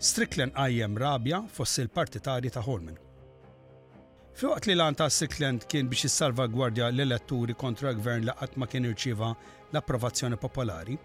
Strickland 0.00 0.56
għajjem 0.56 0.96
rabja 1.02 1.42
fost 1.52 1.82
il-partitarji 1.84 2.54
ta' 2.54 2.64
Holman. 2.64 2.96
Fiwaqt 4.38 4.70
li 4.70 4.78
lan 4.78 4.96
ta' 4.96 5.10
Strickland 5.10 5.66
kien 5.68 5.88
biex 5.90 6.16
gwardja 6.54 6.88
l-eletturi 6.88 7.54
kontra 7.54 7.92
gvern 7.92 8.24
li 8.30 8.36
qatt 8.40 8.56
ma 8.56 8.66
kien 8.66 8.88
irċiva 8.88 9.34
l-approvazzjoni 9.72 10.40
popolari, 10.40 10.96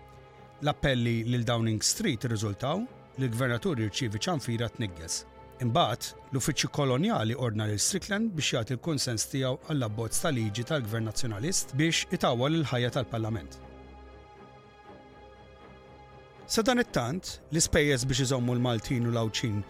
l-appelli 0.64 1.20
lil 1.28 1.44
Downing 1.44 1.84
Street 1.84 2.26
rizultaw 2.32 2.80
li 3.20 3.28
l-gvernatur 3.28 3.84
irċivi 3.90 4.24
ċanfira 4.24 4.72
t 4.72 4.78
t-niggess. 4.80 5.26
Imbagħad, 5.62 6.06
l-Uffiċċju 6.34 6.70
Kolonjali 6.74 7.36
ordna 7.38 7.68
lil 7.70 7.78
Strickland 7.78 8.32
biex 8.34 8.54
jagħti 8.56 8.74
l-kunsens 8.74 9.26
tiegħu 9.30 9.60
għall-abbozz 9.70 10.22
tal-liġi 10.24 10.64
tal-Gvern 10.66 11.06
Nazzjonalist 11.12 11.76
biex 11.78 12.08
itawwal 12.18 12.56
il-ħajja 12.58 12.90
tal-Parlament. 12.96 13.60
Sa 16.50 16.62
dan 16.66 16.82
it-tant, 16.82 17.36
l-ispejjeż 17.52 18.06
biex 18.10 18.24
iżommu 18.26 18.56
l-Maltin 18.58 19.06
u 19.08 19.14
l-Awċin 19.14 19.62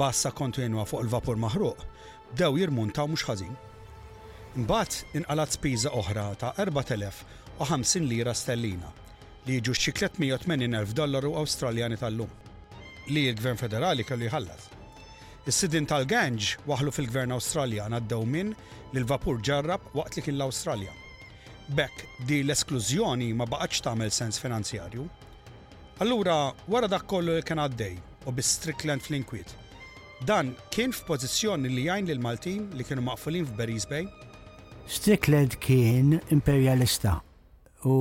bassa 0.00 0.30
kontinwa 0.32 0.86
fuq 0.88 1.02
il-vapur 1.04 1.36
maħruq 1.42 1.82
bdew 2.32 2.58
jirmuntaw 2.62 3.10
mhux 3.10 3.26
ħażin. 3.32 3.56
Imbagħad 4.62 5.18
inqalat 5.20 5.56
spiża 5.58 5.90
oħra 5.98 6.28
ta' 6.38 6.52
4050 6.60 8.06
lira 8.06 8.34
stellina 8.34 8.94
li 9.48 9.58
jiġu 9.58 9.74
xi 9.74 9.92
380,000 9.98 10.94
dollaru 11.00 11.34
Awstraljani 11.42 11.98
tal-lum 11.98 12.30
li 13.10 13.26
l-Gvern 13.32 13.58
Federali 13.60 14.04
kellu 14.06 14.30
jħallas. 14.30 14.70
Is-sidin 15.42 15.88
tal 15.90 16.04
ganġ 16.06 16.52
waħlu 16.70 16.92
fil-Gvern 16.94 17.32
Awstraljan 17.34 17.96
għaddew 17.96 18.26
minn 18.30 18.52
li 18.92 19.00
l-vapur 19.00 19.40
ġarrab 19.42 19.88
waqt 19.96 20.14
li 20.14 20.22
kien 20.22 20.36
l-Awstralja. 20.38 20.92
Bekk 21.74 22.04
di 22.28 22.42
l-esklużjoni 22.44 23.32
ma 23.34 23.46
baqgħetx 23.50 23.82
tagħmel 23.82 24.12
sens 24.14 24.38
finanzjarju. 24.38 25.06
Allura 26.04 26.36
wara 26.70 26.86
dak 26.90 27.08
kollu 27.10 27.34
li 27.34 27.42
kien 27.42 27.58
għaddej 27.58 27.98
u 28.30 28.36
bi 28.36 28.44
Strickland 28.46 29.02
fl-inkwiet. 29.02 29.50
Dan 30.30 30.52
kien 30.70 30.94
f'pożizzjoni 30.94 31.72
li 31.74 31.88
jgħin 31.88 32.06
lil 32.12 32.22
Maltin 32.22 32.68
li 32.78 32.86
kienu 32.86 33.02
maqfulin 33.08 33.48
f'Beris 33.50 33.88
Bay. 33.90 34.06
Strickland 34.86 35.58
kien 35.62 36.20
imperialista 36.30 37.18
u 37.82 37.98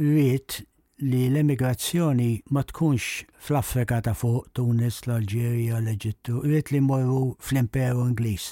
rrit 0.00 0.64
li 1.00 1.22
l-emigrazzjoni 1.30 2.42
ma 2.52 2.62
tkunx 2.62 3.24
fl-Afrika 3.40 4.00
ta' 4.04 4.12
fuq 4.16 4.50
Tunis, 4.56 5.00
l-Alġerija, 5.06 5.80
l-Eġittu, 5.80 6.42
irrit 6.44 6.70
li 6.72 6.80
morru 6.84 7.32
fl-Imperu 7.40 8.04
Ingliż. 8.10 8.50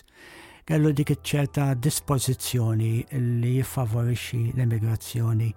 Kellu 0.70 0.92
dik 0.96 1.12
ċerta 1.26 1.72
dispożizzjoni 1.74 2.94
li 3.42 3.52
jiffavorixxi 3.58 4.42
l-emigrazzjoni 4.56 5.52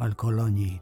għal 0.00 0.16
kolonji. 0.18 0.74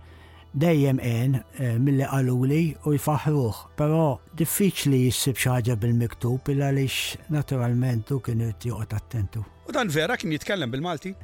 Dejjem 0.52 0.98
en 1.00 1.38
eh, 1.40 1.76
mill-li 1.80 2.04
għaluli 2.04 2.62
u 2.90 2.96
jfaħruħ, 2.98 3.62
però 3.76 4.18
diffiċli 4.36 5.04
jissib 5.06 5.38
xaġa 5.40 5.78
bil-miktub 5.80 6.48
il 6.52 6.60
għaliex 6.66 7.30
naturalment 7.32 8.10
u 8.12 8.20
kien 8.24 8.42
irrit 8.44 8.66
joqgħod 8.68 8.92
attentu. 8.98 9.44
U 9.68 9.72
dan 9.72 9.88
vera 9.88 10.16
kien 10.20 10.34
jitkellem 10.36 10.72
bil-Malti? 10.74 11.14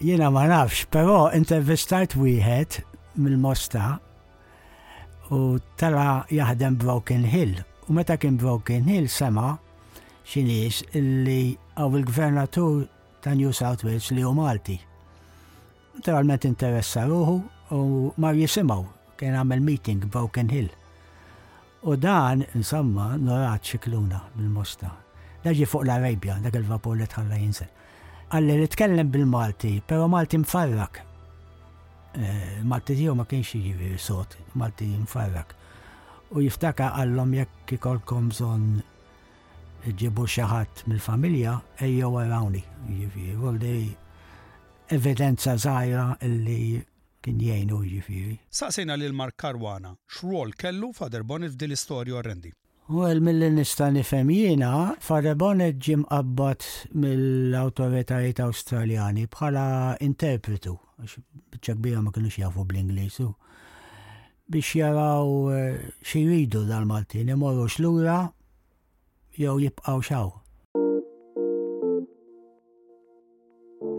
Jiena 0.00 0.28
ma 0.32 0.46
nafx, 0.48 0.84
però 0.92 1.28
intervistajt 1.36 2.16
wieħed 2.16 2.82
mill-Mosta 3.18 3.96
u 5.34 5.58
tala 5.78 6.24
jaħdem 6.30 6.76
Broken 6.80 7.24
Hill. 7.26 7.58
U 7.88 7.94
meta 7.94 8.16
kien 8.20 8.36
Broken 8.38 8.86
Hill 8.90 9.08
sema 9.10 9.54
xinis 10.30 10.82
li 10.94 11.56
għaw 11.76 11.96
il-gvernatur 11.98 12.84
ta' 13.22 13.34
New 13.34 13.52
South 13.52 13.84
Wales 13.86 14.10
li 14.14 14.24
u 14.24 14.32
Malti. 14.36 14.76
Naturalment 15.96 16.44
interessa 16.46 17.06
ruħu 17.08 17.36
u 17.74 17.80
mar 18.22 18.34
jisimaw 18.38 18.84
kien 19.18 19.34
għamil 19.36 19.62
meeting 19.64 20.06
Broken 20.06 20.50
Hill. 20.50 20.70
U 21.82 21.94
dan, 21.96 22.44
insomma, 22.54 23.14
norat 23.16 23.64
xikluna 23.64 24.20
bil-mosta. 24.36 24.90
Daġi 25.40 25.64
fuq 25.64 25.86
l-Arabja, 25.86 26.36
dak 26.44 26.58
il-vapur 26.60 26.98
li 26.98 27.06
tħalla 27.08 27.38
jinżel. 27.40 27.70
Għalli 28.30 28.56
li 28.60 28.66
tkellem 28.70 29.08
bil-Malti, 29.10 29.78
pero 29.88 30.04
Malti 30.12 30.38
mfarrak 30.42 31.00
Eh, 32.16 32.62
Malti 32.66 32.96
tiegħu 32.98 33.12
ma 33.14 33.24
kienx 33.30 33.54
jiġi 33.64 33.90
sot, 34.02 34.34
Malti 34.58 34.86
mfarrak. 35.04 35.52
U 36.34 36.42
jiftaka 36.42 36.88
għallhom 36.98 37.34
jekk 37.38 37.74
ikolkom 37.76 38.30
bżonn 38.32 38.80
ġibu 40.00 40.26
xi 40.28 40.42
ħadd 40.50 40.88
mill-familja 40.90 41.54
ejjew 41.86 42.10
arawni. 42.24 42.64
Jiġifieri, 42.88 43.86
evidenza 44.96 45.54
żgħira 45.54 46.08
illi 46.30 46.58
kien 47.22 47.38
jgħinu 47.42 47.78
jiġifieri. 47.86 48.38
Saqsejna 48.58 48.98
lil 48.98 49.14
Mark 49.22 49.38
Karwana 49.44 49.94
x'rwol 50.10 50.54
kellu 50.58 50.90
fader 50.96 51.22
Bonif 51.22 51.54
din 51.54 51.70
l-istorja 51.70 52.18
orrendi. 52.18 52.50
U 52.90 53.04
għel 53.06 53.20
mill 53.22 53.44
nista' 53.54 53.86
nifem 53.94 54.32
jiena, 54.34 54.70
Farabone 55.04 55.68
ġim 55.78 56.00
qabbat 56.10 56.64
mill-awtoritajiet 56.98 58.40
australjani 58.42 59.28
bħala 59.30 59.66
interpretu, 60.02 60.74
għax 60.98 61.14
ċekkbija 61.68 62.02
ma 62.02 62.10
kienux 62.16 62.40
jafu 62.42 62.64
bl 62.66 62.80
inglisu 62.82 63.28
biex 64.50 64.72
jaraw 64.80 65.28
eh, 65.54 65.88
xiridu 66.02 66.64
dal-Maltin, 66.66 67.30
imorru 67.36 67.70
xlura 67.70 68.24
jew 69.38 69.54
jibqaw 69.62 70.02
xaw. 70.10 70.39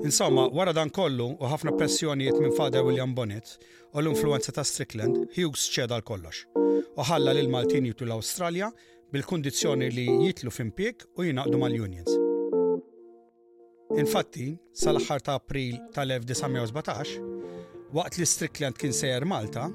Insomma, 0.04 0.48
wara 0.50 0.74
dan 0.74 0.90
kollu 0.92 1.30
u 1.38 1.46
ħafna 1.48 1.76
pressjonijiet 1.78 2.34
minn 2.42 2.52
Father 2.58 2.82
William 2.84 3.12
Bonnet 3.14 3.52
u 3.94 4.02
l-influenza 4.02 4.50
ta' 4.56 4.64
Strickland, 4.66 5.28
Hughes 5.38 5.68
ċeda 5.76 5.98
l-kollox 6.00 6.40
u 6.58 7.02
ħalla 7.06 7.34
l 7.38 7.48
Maltin 7.54 7.86
jitu 7.86 8.06
l-Awstralja 8.08 8.70
bil-kondizjoni 9.14 9.92
li 9.94 10.08
jitlu 10.26 10.50
f'impjek 10.50 11.06
u 11.18 11.24
jinaqdu 11.28 11.56
mal-unions. 11.62 12.12
Infatti, 14.02 14.48
sal-aħħar 14.74 15.20
ta' 15.22 15.36
April 15.38 15.76
tal-1917, 15.94 17.20
waqt 17.94 18.16
li 18.18 18.26
Strickland 18.26 18.78
kien 18.82 18.94
sejjer 18.98 19.26
Malta, 19.30 19.66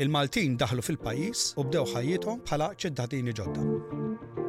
il-Maltin 0.00 0.56
daħlu 0.56 0.80
fil-pajis 0.88 1.50
u 1.60 1.62
bdew 1.68 1.84
ħajjithom 1.92 2.40
bħala 2.48 2.68
ċittadini 2.80 3.32
ġodda. 3.36 4.44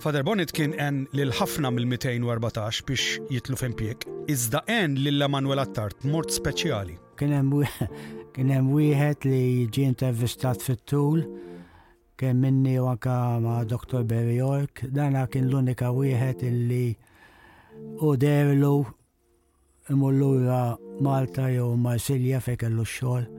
Fader 0.00 0.24
Bonnet 0.24 0.48
kien 0.56 0.72
en 0.80 1.02
lil 1.12 1.28
ħafna 1.36 1.68
mill-214 1.74 2.78
biex 2.88 3.18
jitlu 3.34 3.56
fempjek, 3.60 4.06
iżda 4.32 4.62
en 4.72 4.94
lil 4.96 5.20
Emanuel 5.26 5.60
Attart 5.60 6.06
mort 6.08 6.32
speċjali. 6.32 6.94
Kien 7.20 7.34
hemm 7.36 8.70
wieħed 8.72 9.28
li 9.28 9.66
ġie 9.76 9.84
intervistat 9.90 10.64
fit-tul 10.64 11.20
kien 12.20 12.40
minni 12.40 12.78
u 12.80 12.88
anka 12.88 13.14
ma' 13.44 13.58
Dr. 13.68 14.00
Barry 14.08 14.38
York, 14.40 14.86
dana 14.96 15.26
kien 15.28 15.50
l-unika 15.50 15.92
wieħed 15.92 16.46
illi 16.48 16.84
u 18.00 18.16
derlu 18.24 18.72
imullura 19.92 20.62
Malta 21.04 21.50
jew 21.52 21.74
Marsilja 21.76 22.40
fej 22.40 22.56
kellu 22.64 22.86
xogħol 22.88 23.32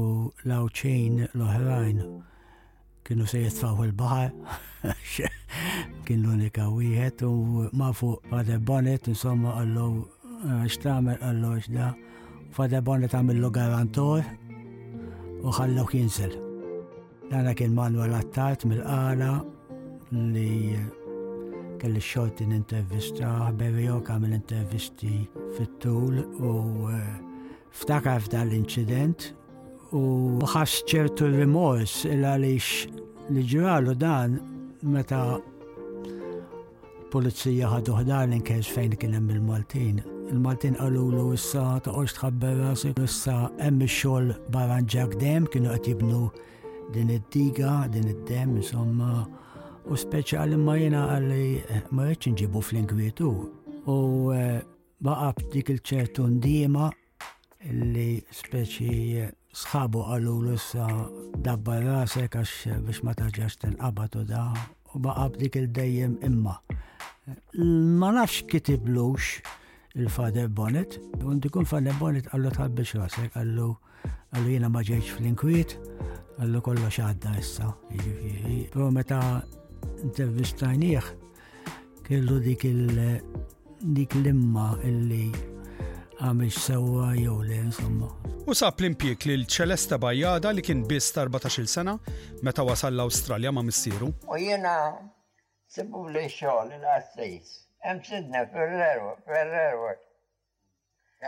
u 0.00 0.08
lawċin 0.48 1.26
l-oħrajn 1.34 2.06
kienu 3.04 3.26
se 3.26 3.38
jitfaw 3.42 3.82
il-bahar, 3.84 4.30
kien 6.08 6.22
l-unika 6.24 6.64
wieħed 6.72 7.24
u 7.28 7.66
ma 7.76 7.90
fuq 7.92 8.24
Father 8.30 8.58
Bonnet, 8.64 9.08
insomma, 9.12 9.52
għallu 9.60 10.64
xtamer 10.72 11.20
għallu 11.20 11.50
xda. 11.60 11.90
Father 12.56 12.82
Bonnet 12.86 13.12
għamillu 13.14 13.50
garantor 13.52 14.24
u 15.44 15.52
ħallu 15.52 15.84
jinsel. 15.92 16.32
Għana 17.28 17.52
kien 17.58 17.74
Manuel 17.76 18.14
Attart 18.16 18.64
mill-qala 18.70 19.32
li 20.14 20.78
kelli 21.82 22.00
xorti 22.04 22.46
n-intervista, 22.48 23.50
Berriok 23.52 24.08
għamil 24.14 24.32
intervisti 24.40 25.24
fit-tul 25.58 26.22
u 26.40 26.58
eh, 26.88 27.08
ftakar 27.74 28.22
f'dan 28.24 28.46
l-incident 28.52 29.32
u 29.92 30.04
ħass 30.48 30.84
ċertu 30.88 31.28
rimors 31.34 32.04
il-għalix 32.06 32.86
li 33.34 33.42
ġralu 33.50 33.94
dan 33.98 34.38
meta 34.82 35.38
polizija 37.12 37.68
ħadu 37.74 37.94
ħdar 38.00 38.24
l-inkejs 38.28 38.68
fejn 38.74 38.96
kien 38.98 39.14
hemm 39.16 39.30
il-Maltin. 39.36 40.00
Il-Maltin 40.30 40.78
qalu 40.78 41.04
l 41.12 41.26
issa 41.34 41.60
ta' 41.74 41.90
toqgħodx 41.90 42.14
tħabber 42.18 42.58
rasi 42.64 42.92
issa 43.04 43.36
hemm 43.60 43.84
ix-xogħol 43.86 44.32
barranġak 44.54 45.18
dem 45.20 45.48
kienu 45.52 45.74
qed 45.76 45.90
jibnu 45.92 46.22
din 46.94 47.10
id-diga, 47.14 47.86
din 47.92 48.10
id-dem, 48.12 48.56
insomma. 48.60 49.24
U 49.84 49.96
speċjali 50.00 50.56
ma 50.56 50.76
jena 50.80 51.06
għalli 51.12 51.46
eh, 51.60 51.80
ma 51.92 52.06
rridx 52.08 52.32
nġibu 52.32 52.60
fl 52.64 52.78
ingwietu 52.80 53.30
U 53.84 54.32
eh, 54.32 54.62
baqab 55.04 55.42
dik 55.52 55.74
il-ċertu 55.74 56.24
ndiema 56.38 56.86
li 57.68 58.14
speċi 58.32 59.26
sħabu 59.54 60.00
għallu 60.12 60.32
l-issa 60.42 60.86
dabba 61.46 61.76
rasek 61.82 62.34
għax 62.40 62.54
biex 62.88 63.02
ma 63.06 63.14
taġġax 63.14 63.60
tinqabatu 63.62 64.24
da 64.26 64.48
u 64.94 65.00
baqab 65.04 65.36
dik 65.38 65.58
il 65.60 65.68
dajjem 65.76 66.16
imma. 66.26 66.56
Ma 67.54 68.10
nafx 68.14 68.42
kitiblux 68.50 69.36
il-Fader 69.94 70.48
Bonnet, 70.48 70.98
un 71.22 71.38
dikun 71.38 71.68
Fader 71.70 71.94
Bonnet 72.00 72.28
għallu 72.34 72.52
tħabbix 72.56 72.96
rasek 72.98 73.38
għallu 73.38 73.70
għallu 74.34 74.56
jena 74.56 74.68
ma 74.68 74.82
fl-inkwiet, 74.82 75.76
għallu 76.40 76.60
kollu 76.60 76.90
xadda 76.90 77.36
issa. 77.38 77.70
Jiġifieri, 77.90 78.68
Pro 78.74 78.90
meta 78.90 79.22
intervistajnieħ 80.02 81.12
kellu 82.04 82.40
dik 82.42 82.64
il- 82.64 83.22
dik 83.94 84.14
l-imma 84.18 84.76
illi 84.82 85.30
għamix 86.24 86.56
sewa 86.64 87.10
jew 87.14 87.42
le, 87.44 87.56
insomma. 87.68 88.08
U 88.48 88.54
sab 88.56 88.78
l-impjek 88.80 89.26
li 89.28 89.34
l-ċelesta 89.42 89.98
bajjada 90.00 90.52
li 90.56 90.62
kien 90.64 90.82
biss 90.88 91.12
14 91.16 91.68
sena 91.68 91.94
meta 92.46 92.64
wasal 92.64 92.96
l-Awstralja 92.96 93.52
ma' 93.52 93.64
missieru. 93.66 94.08
U 94.32 94.38
jena 94.40 94.72
sibu 95.74 96.06
li 96.14 96.22
xogħol 96.34 96.72
l-Assis. 96.78 97.52
Hemm 97.84 98.00
sidna 98.06 98.46
Ferrero, 98.54 99.10
Ferrero. 99.28 99.92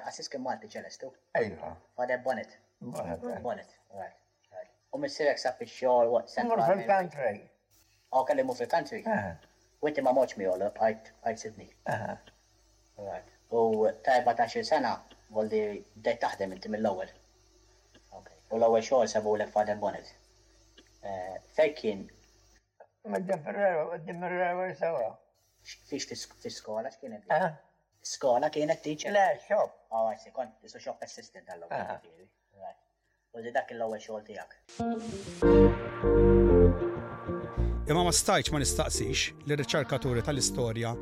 Assis 0.03 0.29
kien 0.33 0.43
Malti 0.45 0.69
ċelestu. 0.73 1.11
Ejja. 1.41 1.75
Fader 1.97 2.21
bonet. 2.25 2.55
Bonet. 2.85 3.77
Eh. 4.01 4.15
U 4.97 5.01
missierek 5.03 5.41
sab 5.43 5.61
ix-xogħol 5.65 6.11
waqt 6.15 6.33
sena. 6.39 6.53
Mur 6.55 6.65
fil-country. 6.71 7.35
Oh, 8.17 8.25
mu 8.45 8.57
fil-country. 8.57 9.03
Eh. 9.05 9.31
Winti 9.85 10.01
ma 10.05 10.13
moċ 10.17 10.39
mi 10.41 10.49
għolab, 10.49 10.81
għajt 11.27 11.43
Sidney. 11.47 11.69
Eh. 11.85 12.15
Right 12.97 13.33
u 13.51 13.91
ta' 14.07 14.23
14 14.25 14.65
sena 14.65 14.99
d-dajt 15.53 16.21
taħdem 16.23 16.53
inti 16.57 16.71
mill 16.73 16.89
ewel 16.91 17.11
U 18.47 18.57
l 18.59 18.61
ewel 18.67 18.83
xogħol 18.87 19.09
sabu 19.11 19.33
l 19.35 19.43
Faden 19.51 19.79
Bonnet. 19.83 20.07
Eh, 21.03 21.37
fej 21.57 21.71
kien? 21.81 22.01
Ferrero, 23.03 23.83
għaddim 23.97 24.19
Ferrero 24.23 24.63
sawa. 24.79 25.07
Fiex 25.91 26.03
fi 26.45 26.51
skola 26.55 26.91
x'kienet? 26.95 27.23
Eh? 27.35 27.49
Skola 28.07 28.47
kienet 28.55 28.83
teacher? 28.87 29.11
Le, 29.11 29.25
xop. 29.49 29.71
Oh, 29.91 30.07
I 30.07 30.15
see, 30.23 30.31
kont 30.37 30.55
isu 30.63 30.79
xop 30.79 31.03
assistant 31.03 31.47
għall-ewwel. 31.51 32.31
Eh. 32.71 32.77
U 33.35 33.43
dak 33.59 33.67
il-ewwel 33.75 33.99
xogħol 33.99 34.23
tiegħek. 34.31 34.51
Imma 37.87 38.03
ma 38.03 38.11
stajċ 38.11 38.51
ma 38.51 38.59
nistaqsix 38.59 39.21
li 39.47 39.57
riċerkaturi 39.61 40.23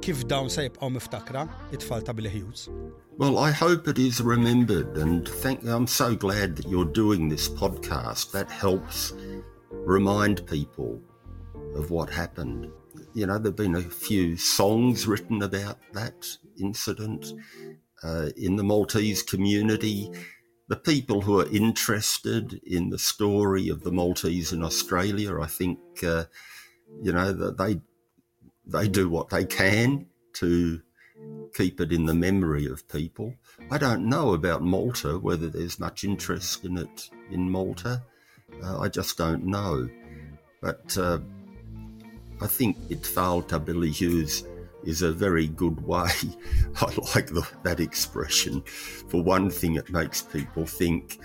kif 0.05 0.19
dawn 0.29 0.51
se 0.53 0.67
miftakra 0.79 1.49
it-tfal 1.73 2.03
ta' 2.05 2.13
Billy 2.13 2.29
Hughes. 2.29 2.69
Well, 3.17 3.39
I 3.39 3.51
hope 3.53 3.89
it 3.89 3.99
is 3.99 4.21
remembered 4.21 4.99
and 4.99 5.27
thank 5.27 5.65
I'm 5.65 5.87
so 5.87 6.15
glad 6.15 6.57
that 6.57 6.69
you're 6.69 6.85
doing 6.93 7.31
this 7.31 7.49
podcast. 7.49 8.33
That 8.33 8.51
helps 8.51 9.15
remind 9.73 10.47
people 10.47 11.01
of 11.75 11.91
what 11.91 12.11
happened. 12.11 12.69
You 13.15 13.29
know, 13.29 13.39
there've 13.39 13.57
been 13.57 13.77
a 13.77 13.81
few 13.81 14.37
songs 14.37 15.07
written 15.07 15.43
about 15.43 15.79
that 15.95 16.37
incident 16.61 17.33
uh, 18.03 18.29
in 18.37 18.57
the 18.57 18.63
Maltese 18.65 19.23
community. 19.23 20.11
The 20.69 20.77
people 20.77 21.23
who 21.23 21.41
are 21.41 21.49
interested 21.51 22.61
in 22.67 22.91
the 22.91 22.99
story 22.99 23.71
of 23.71 23.85
the 23.85 23.91
Maltese 23.93 24.53
in 24.53 24.63
Australia, 24.63 25.41
I 25.41 25.47
think, 25.47 25.79
uh, 26.05 26.25
you 27.03 27.13
know, 27.13 27.33
they 27.33 27.81
they 28.67 28.89
do 28.89 29.09
what 29.09 29.29
they 29.31 29.45
can 29.45 30.07
to 30.35 30.81
keep 31.55 31.81
it 31.81 31.93
in 31.93 32.07
the 32.07 32.15
memory 32.15 32.67
of 32.67 32.87
people. 32.89 33.35
I 33.71 33.79
don't 33.79 34.07
know 34.09 34.35
about 34.35 34.63
Malta, 34.63 35.19
whether 35.19 35.49
there's 35.49 35.79
much 35.79 36.05
interest 36.05 36.65
in 36.65 36.79
it 36.79 37.11
in 37.31 37.51
Malta. 37.51 38.03
Uh, 38.63 38.81
I 38.81 38.89
just 38.89 39.17
don't 39.19 39.45
know. 39.47 39.89
But 40.61 40.97
uh, 40.99 41.19
I 42.41 42.47
think 42.47 42.77
it 42.89 43.07
failed 43.07 43.49
to 43.51 43.59
Billy 43.59 43.91
Hughes 43.91 44.45
is 44.83 45.03
a 45.03 45.13
very 45.13 45.47
good 45.49 45.85
way. 45.87 46.09
I 46.81 46.87
like 47.15 47.29
the, 47.29 47.47
that 47.63 47.81
expression. 47.81 48.63
For 49.09 49.23
one 49.23 49.51
thing, 49.51 49.75
it 49.77 49.91
makes 49.91 50.23
people 50.23 50.67
think 50.67 51.19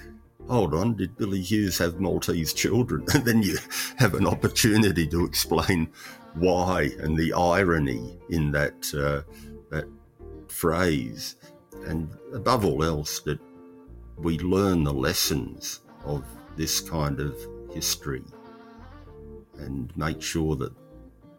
hold 0.50 0.74
on, 0.74 0.96
did 0.96 1.16
Billy 1.18 1.42
Hughes 1.42 1.78
have 1.78 2.00
Maltese 2.00 2.54
children? 2.54 3.06
And 3.14 3.24
then 3.26 3.44
you 3.44 3.58
have 3.98 4.16
an 4.16 4.26
opportunity 4.28 5.08
to 5.08 5.24
explain 5.26 5.92
why 6.36 6.90
and 7.00 7.18
the 7.18 7.34
irony 7.34 8.18
in 8.30 8.52
that 8.52 8.74
uh, 8.94 9.22
that 9.70 9.86
phrase, 10.48 11.36
and 11.86 12.10
above 12.34 12.66
all 12.66 12.84
else, 12.84 13.20
that 13.22 13.40
we 14.18 14.38
learn 14.40 14.84
the 14.84 14.94
lessons 14.94 15.82
of 16.04 16.24
this 16.58 16.82
kind 16.82 17.20
of 17.20 17.36
history 17.74 18.24
and 19.60 19.96
make 19.96 20.22
sure 20.22 20.56
that 20.56 20.74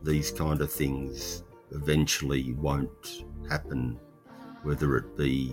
these 0.03 0.31
kind 0.31 0.61
of 0.61 0.73
things 0.73 1.42
eventually 1.73 2.53
won't 2.55 3.25
happen, 3.49 3.99
whether 4.62 4.96
it 4.96 5.16
be 5.16 5.53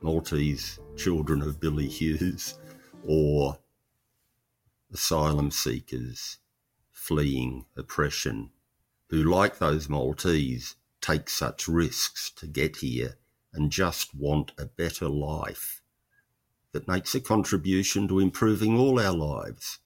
Maltese 0.00 0.79
children 1.00 1.40
of 1.40 1.58
Billy 1.58 1.88
Hughes 1.88 2.58
or 3.02 3.56
asylum 4.92 5.50
seekers 5.50 6.36
fleeing 6.92 7.64
oppression 7.74 8.50
who, 9.08 9.22
like 9.40 9.58
those 9.58 9.88
Maltese, 9.88 10.76
take 11.00 11.30
such 11.30 11.66
risks 11.66 12.30
to 12.32 12.46
get 12.46 12.76
here 12.76 13.14
and 13.54 13.70
just 13.72 14.14
want 14.14 14.52
a 14.58 14.66
better 14.66 15.08
life 15.08 15.80
that 16.72 16.86
makes 16.86 17.14
a 17.14 17.20
contribution 17.20 18.06
to 18.06 18.20
improving 18.20 18.76
all 18.78 19.00
our 19.00 19.16
lives. 19.32 19.78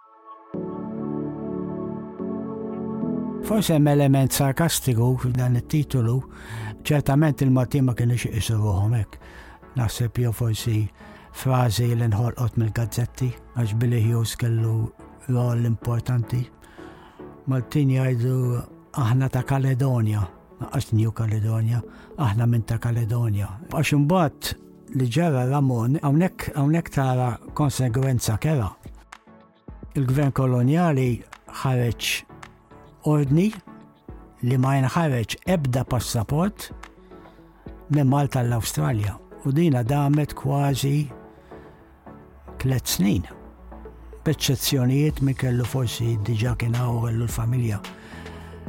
Forse 3.49 3.75
è 3.75 3.77
un 3.77 3.87
element 3.87 4.33
sarcastico, 4.33 5.19
dan 5.31 5.57
it 5.57 5.67
titolu 5.69 6.21
il 6.83 6.97
il-Maltin 6.97 7.51
ma 7.51 7.65
kienx 7.95 8.25
isuruhom 8.33 8.93
hekk. 8.99 9.19
naħseb 9.79 10.19
jew 10.23 10.33
forsi 10.33 10.75
frażi 11.35 11.87
li 11.99 12.07
nħolqot 12.07 12.59
mill-gazzetti 12.61 13.29
għax 13.59 13.77
Billy 13.83 14.01
Hughes 14.05 14.37
kellu 14.39 14.75
rol 15.35 15.65
importanti. 15.67 16.43
Maltin 17.51 17.91
jgħidu 17.97 18.35
aħna 19.01 19.29
ta' 19.33 19.43
Kaledonia, 19.49 20.23
għax 20.71 20.95
New 20.95 21.11
Kaledonia, 21.17 21.81
aħna 22.23 22.47
minn 22.47 22.67
ta' 22.69 22.79
Kaledonia. 22.81 23.51
Għax 23.73 23.97
imbagħad 23.99 24.53
li 24.95 25.09
ġara 25.11 25.47
Ramon 25.51 25.99
hawnhekk 26.03 26.51
hawnhekk 26.55 26.93
tara 26.95 27.33
konsegwenza 27.59 28.39
kera. 28.39 28.71
Il-gvern 29.95 30.33
koloniali 30.35 31.09
ħareġ 31.65 32.13
ordni 33.11 33.51
li 34.45 34.57
ma 34.61 34.77
jinħareġ 34.79 35.39
ebda 35.51 35.85
passaport 35.89 36.71
minn 37.95 38.09
Malta 38.09 38.41
l-Awstralja 38.47 39.19
u 39.47 39.53
dina 39.53 39.83
damet 39.83 40.33
kważi 40.35 41.09
tlet 42.63 42.89
snin. 42.89 43.23
B'eċċezzjonijiet 44.25 45.19
mi 45.21 45.35
kellu 45.37 45.67
forsi 45.69 46.15
diġa 46.25 46.55
kien 46.63 46.73
kellu 46.77 47.25
l-familja. 47.27 47.77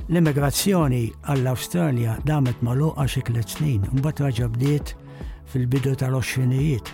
L-immigrazzjoni 0.10 1.06
għall-Awstralja 1.32 2.18
damet 2.28 2.60
maluqa 2.62 3.06
xi 3.08 3.24
tlet 3.30 3.48
snin, 3.56 3.88
mbagħad 3.94 4.26
raġa 4.26 4.50
bdiet 4.52 4.94
fil-bidu 5.54 5.96
20 6.02 6.94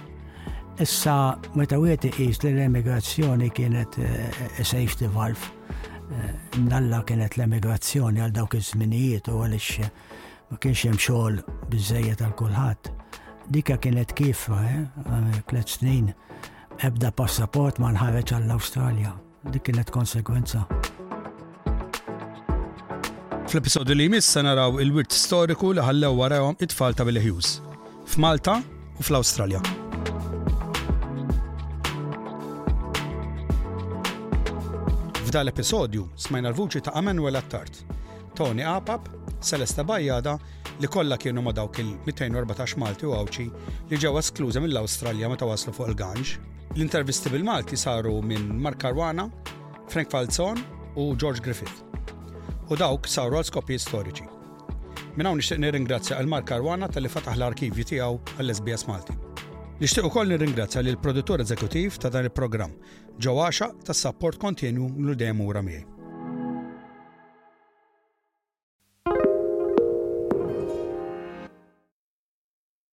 Issa 0.81 1.37
meta 1.57 1.77
wieħed 1.81 2.05
iqis 2.11 2.43
li 2.43 2.51
l-immigrazzjoni 2.53 3.49
kienet 3.51 3.97
eh, 3.99 4.39
eh, 4.57 4.63
safety 4.63 5.07
valve, 5.15 5.41
eh, 5.69 6.61
nalla 6.69 7.01
kienet 7.05 7.37
l-immigrazzjoni 7.39 8.21
għal 8.21 8.35
dawk 8.37 8.57
iż-żminijiet 8.61 9.27
u 9.33 9.41
għaliex 9.41 9.91
ma 10.51 10.57
kienx 10.57 10.85
hemm 10.87 11.01
xogħol 11.09 11.41
biżejjed 11.73 12.21
għal 12.23 12.37
kulħadd 12.39 12.97
dikja 13.51 13.77
kienet 13.77 14.13
kif, 14.15 14.45
tlet 14.47 15.51
eh, 15.51 15.57
eh, 15.59 15.67
snin, 15.67 16.09
ebda 16.87 17.11
passaport 17.11 17.79
ma 17.83 17.91
nħarreċ 17.91 18.35
għall-Australja. 18.37 19.11
Dik 19.51 19.65
kienet 19.69 19.91
konsekwenza. 19.91 20.63
Fl-episodju 23.51 23.95
li 23.97 24.05
jmiss 24.07 24.37
naraw 24.47 24.79
il-wirt 24.83 25.11
storiku 25.11 25.73
li 25.75 25.83
ħallew 25.83 26.13
warahom 26.15 26.55
it-tfal 26.63 26.95
ta' 26.95 27.03
Billy 27.07 27.19
Hughes, 27.25 27.57
f'Malta 28.07 28.61
u 28.95 29.03
fl-Australja. 29.03 29.61
F'dal 35.31 35.47
episodju 35.51 36.05
smajna 36.19 36.51
l-vuċi 36.53 36.83
ta' 36.87 36.95
Emanuel 36.99 37.39
Attart, 37.39 37.83
Tony 38.35 38.63
Apap 38.67 39.11
Celesta 39.41 39.83
Bajjada 39.83 40.37
li 40.79 40.87
kollha 40.91 41.17
kienu 41.17 41.41
ma 41.41 41.51
dawk 41.57 41.79
il-214 41.81 42.77
Malti 42.81 43.07
u 43.09 43.13
Awċi 43.17 43.45
li 43.91 43.99
ġew 44.03 44.17
eskluża 44.19 44.61
mill-Awstralja 44.61 45.29
meta 45.31 45.47
waslu 45.49 45.73
fuq 45.73 45.89
il-ganġ. 45.91 46.33
L-intervisti 46.77 47.31
bil-Malti 47.33 47.77
saru 47.81 48.19
minn 48.21 48.51
Mark 48.61 48.77
Caruana, 48.83 49.25
Frank 49.91 50.13
Falzon 50.13 50.61
u 50.95 51.09
George 51.17 51.41
Griffith. 51.41 51.81
U 52.71 52.77
dawk 52.79 53.09
saru 53.09 53.39
għal 53.41 53.49
skopji 53.49 53.79
storiċi. 53.81 54.27
Minn 55.17 55.27
hawn 55.27 55.41
nixtieq 55.41 55.59
nirringrazzja 55.59 56.19
għal 56.21 56.29
Mark 56.31 56.47
Caruana 56.53 56.87
tal-li 56.89 57.09
fataħ 57.11 57.39
l-arkivju 57.41 57.87
tiegħu 57.95 58.37
għall-SBS 58.37 58.85
Malti. 58.93 59.15
Nixtieq 59.81 60.05
ukoll 60.11 60.29
nirringrazzja 60.35 60.85
lill 60.85 61.01
produttur 61.01 61.41
eżekutiv 61.41 61.97
ta' 61.97 62.13
dan 62.13 62.29
il-programm, 62.29 62.77
Ġewwaxa 63.17 63.71
tas-support 63.89 64.37
kontinju 64.41 64.91
l-demu 65.07 65.49
miegħi. 65.51 66.00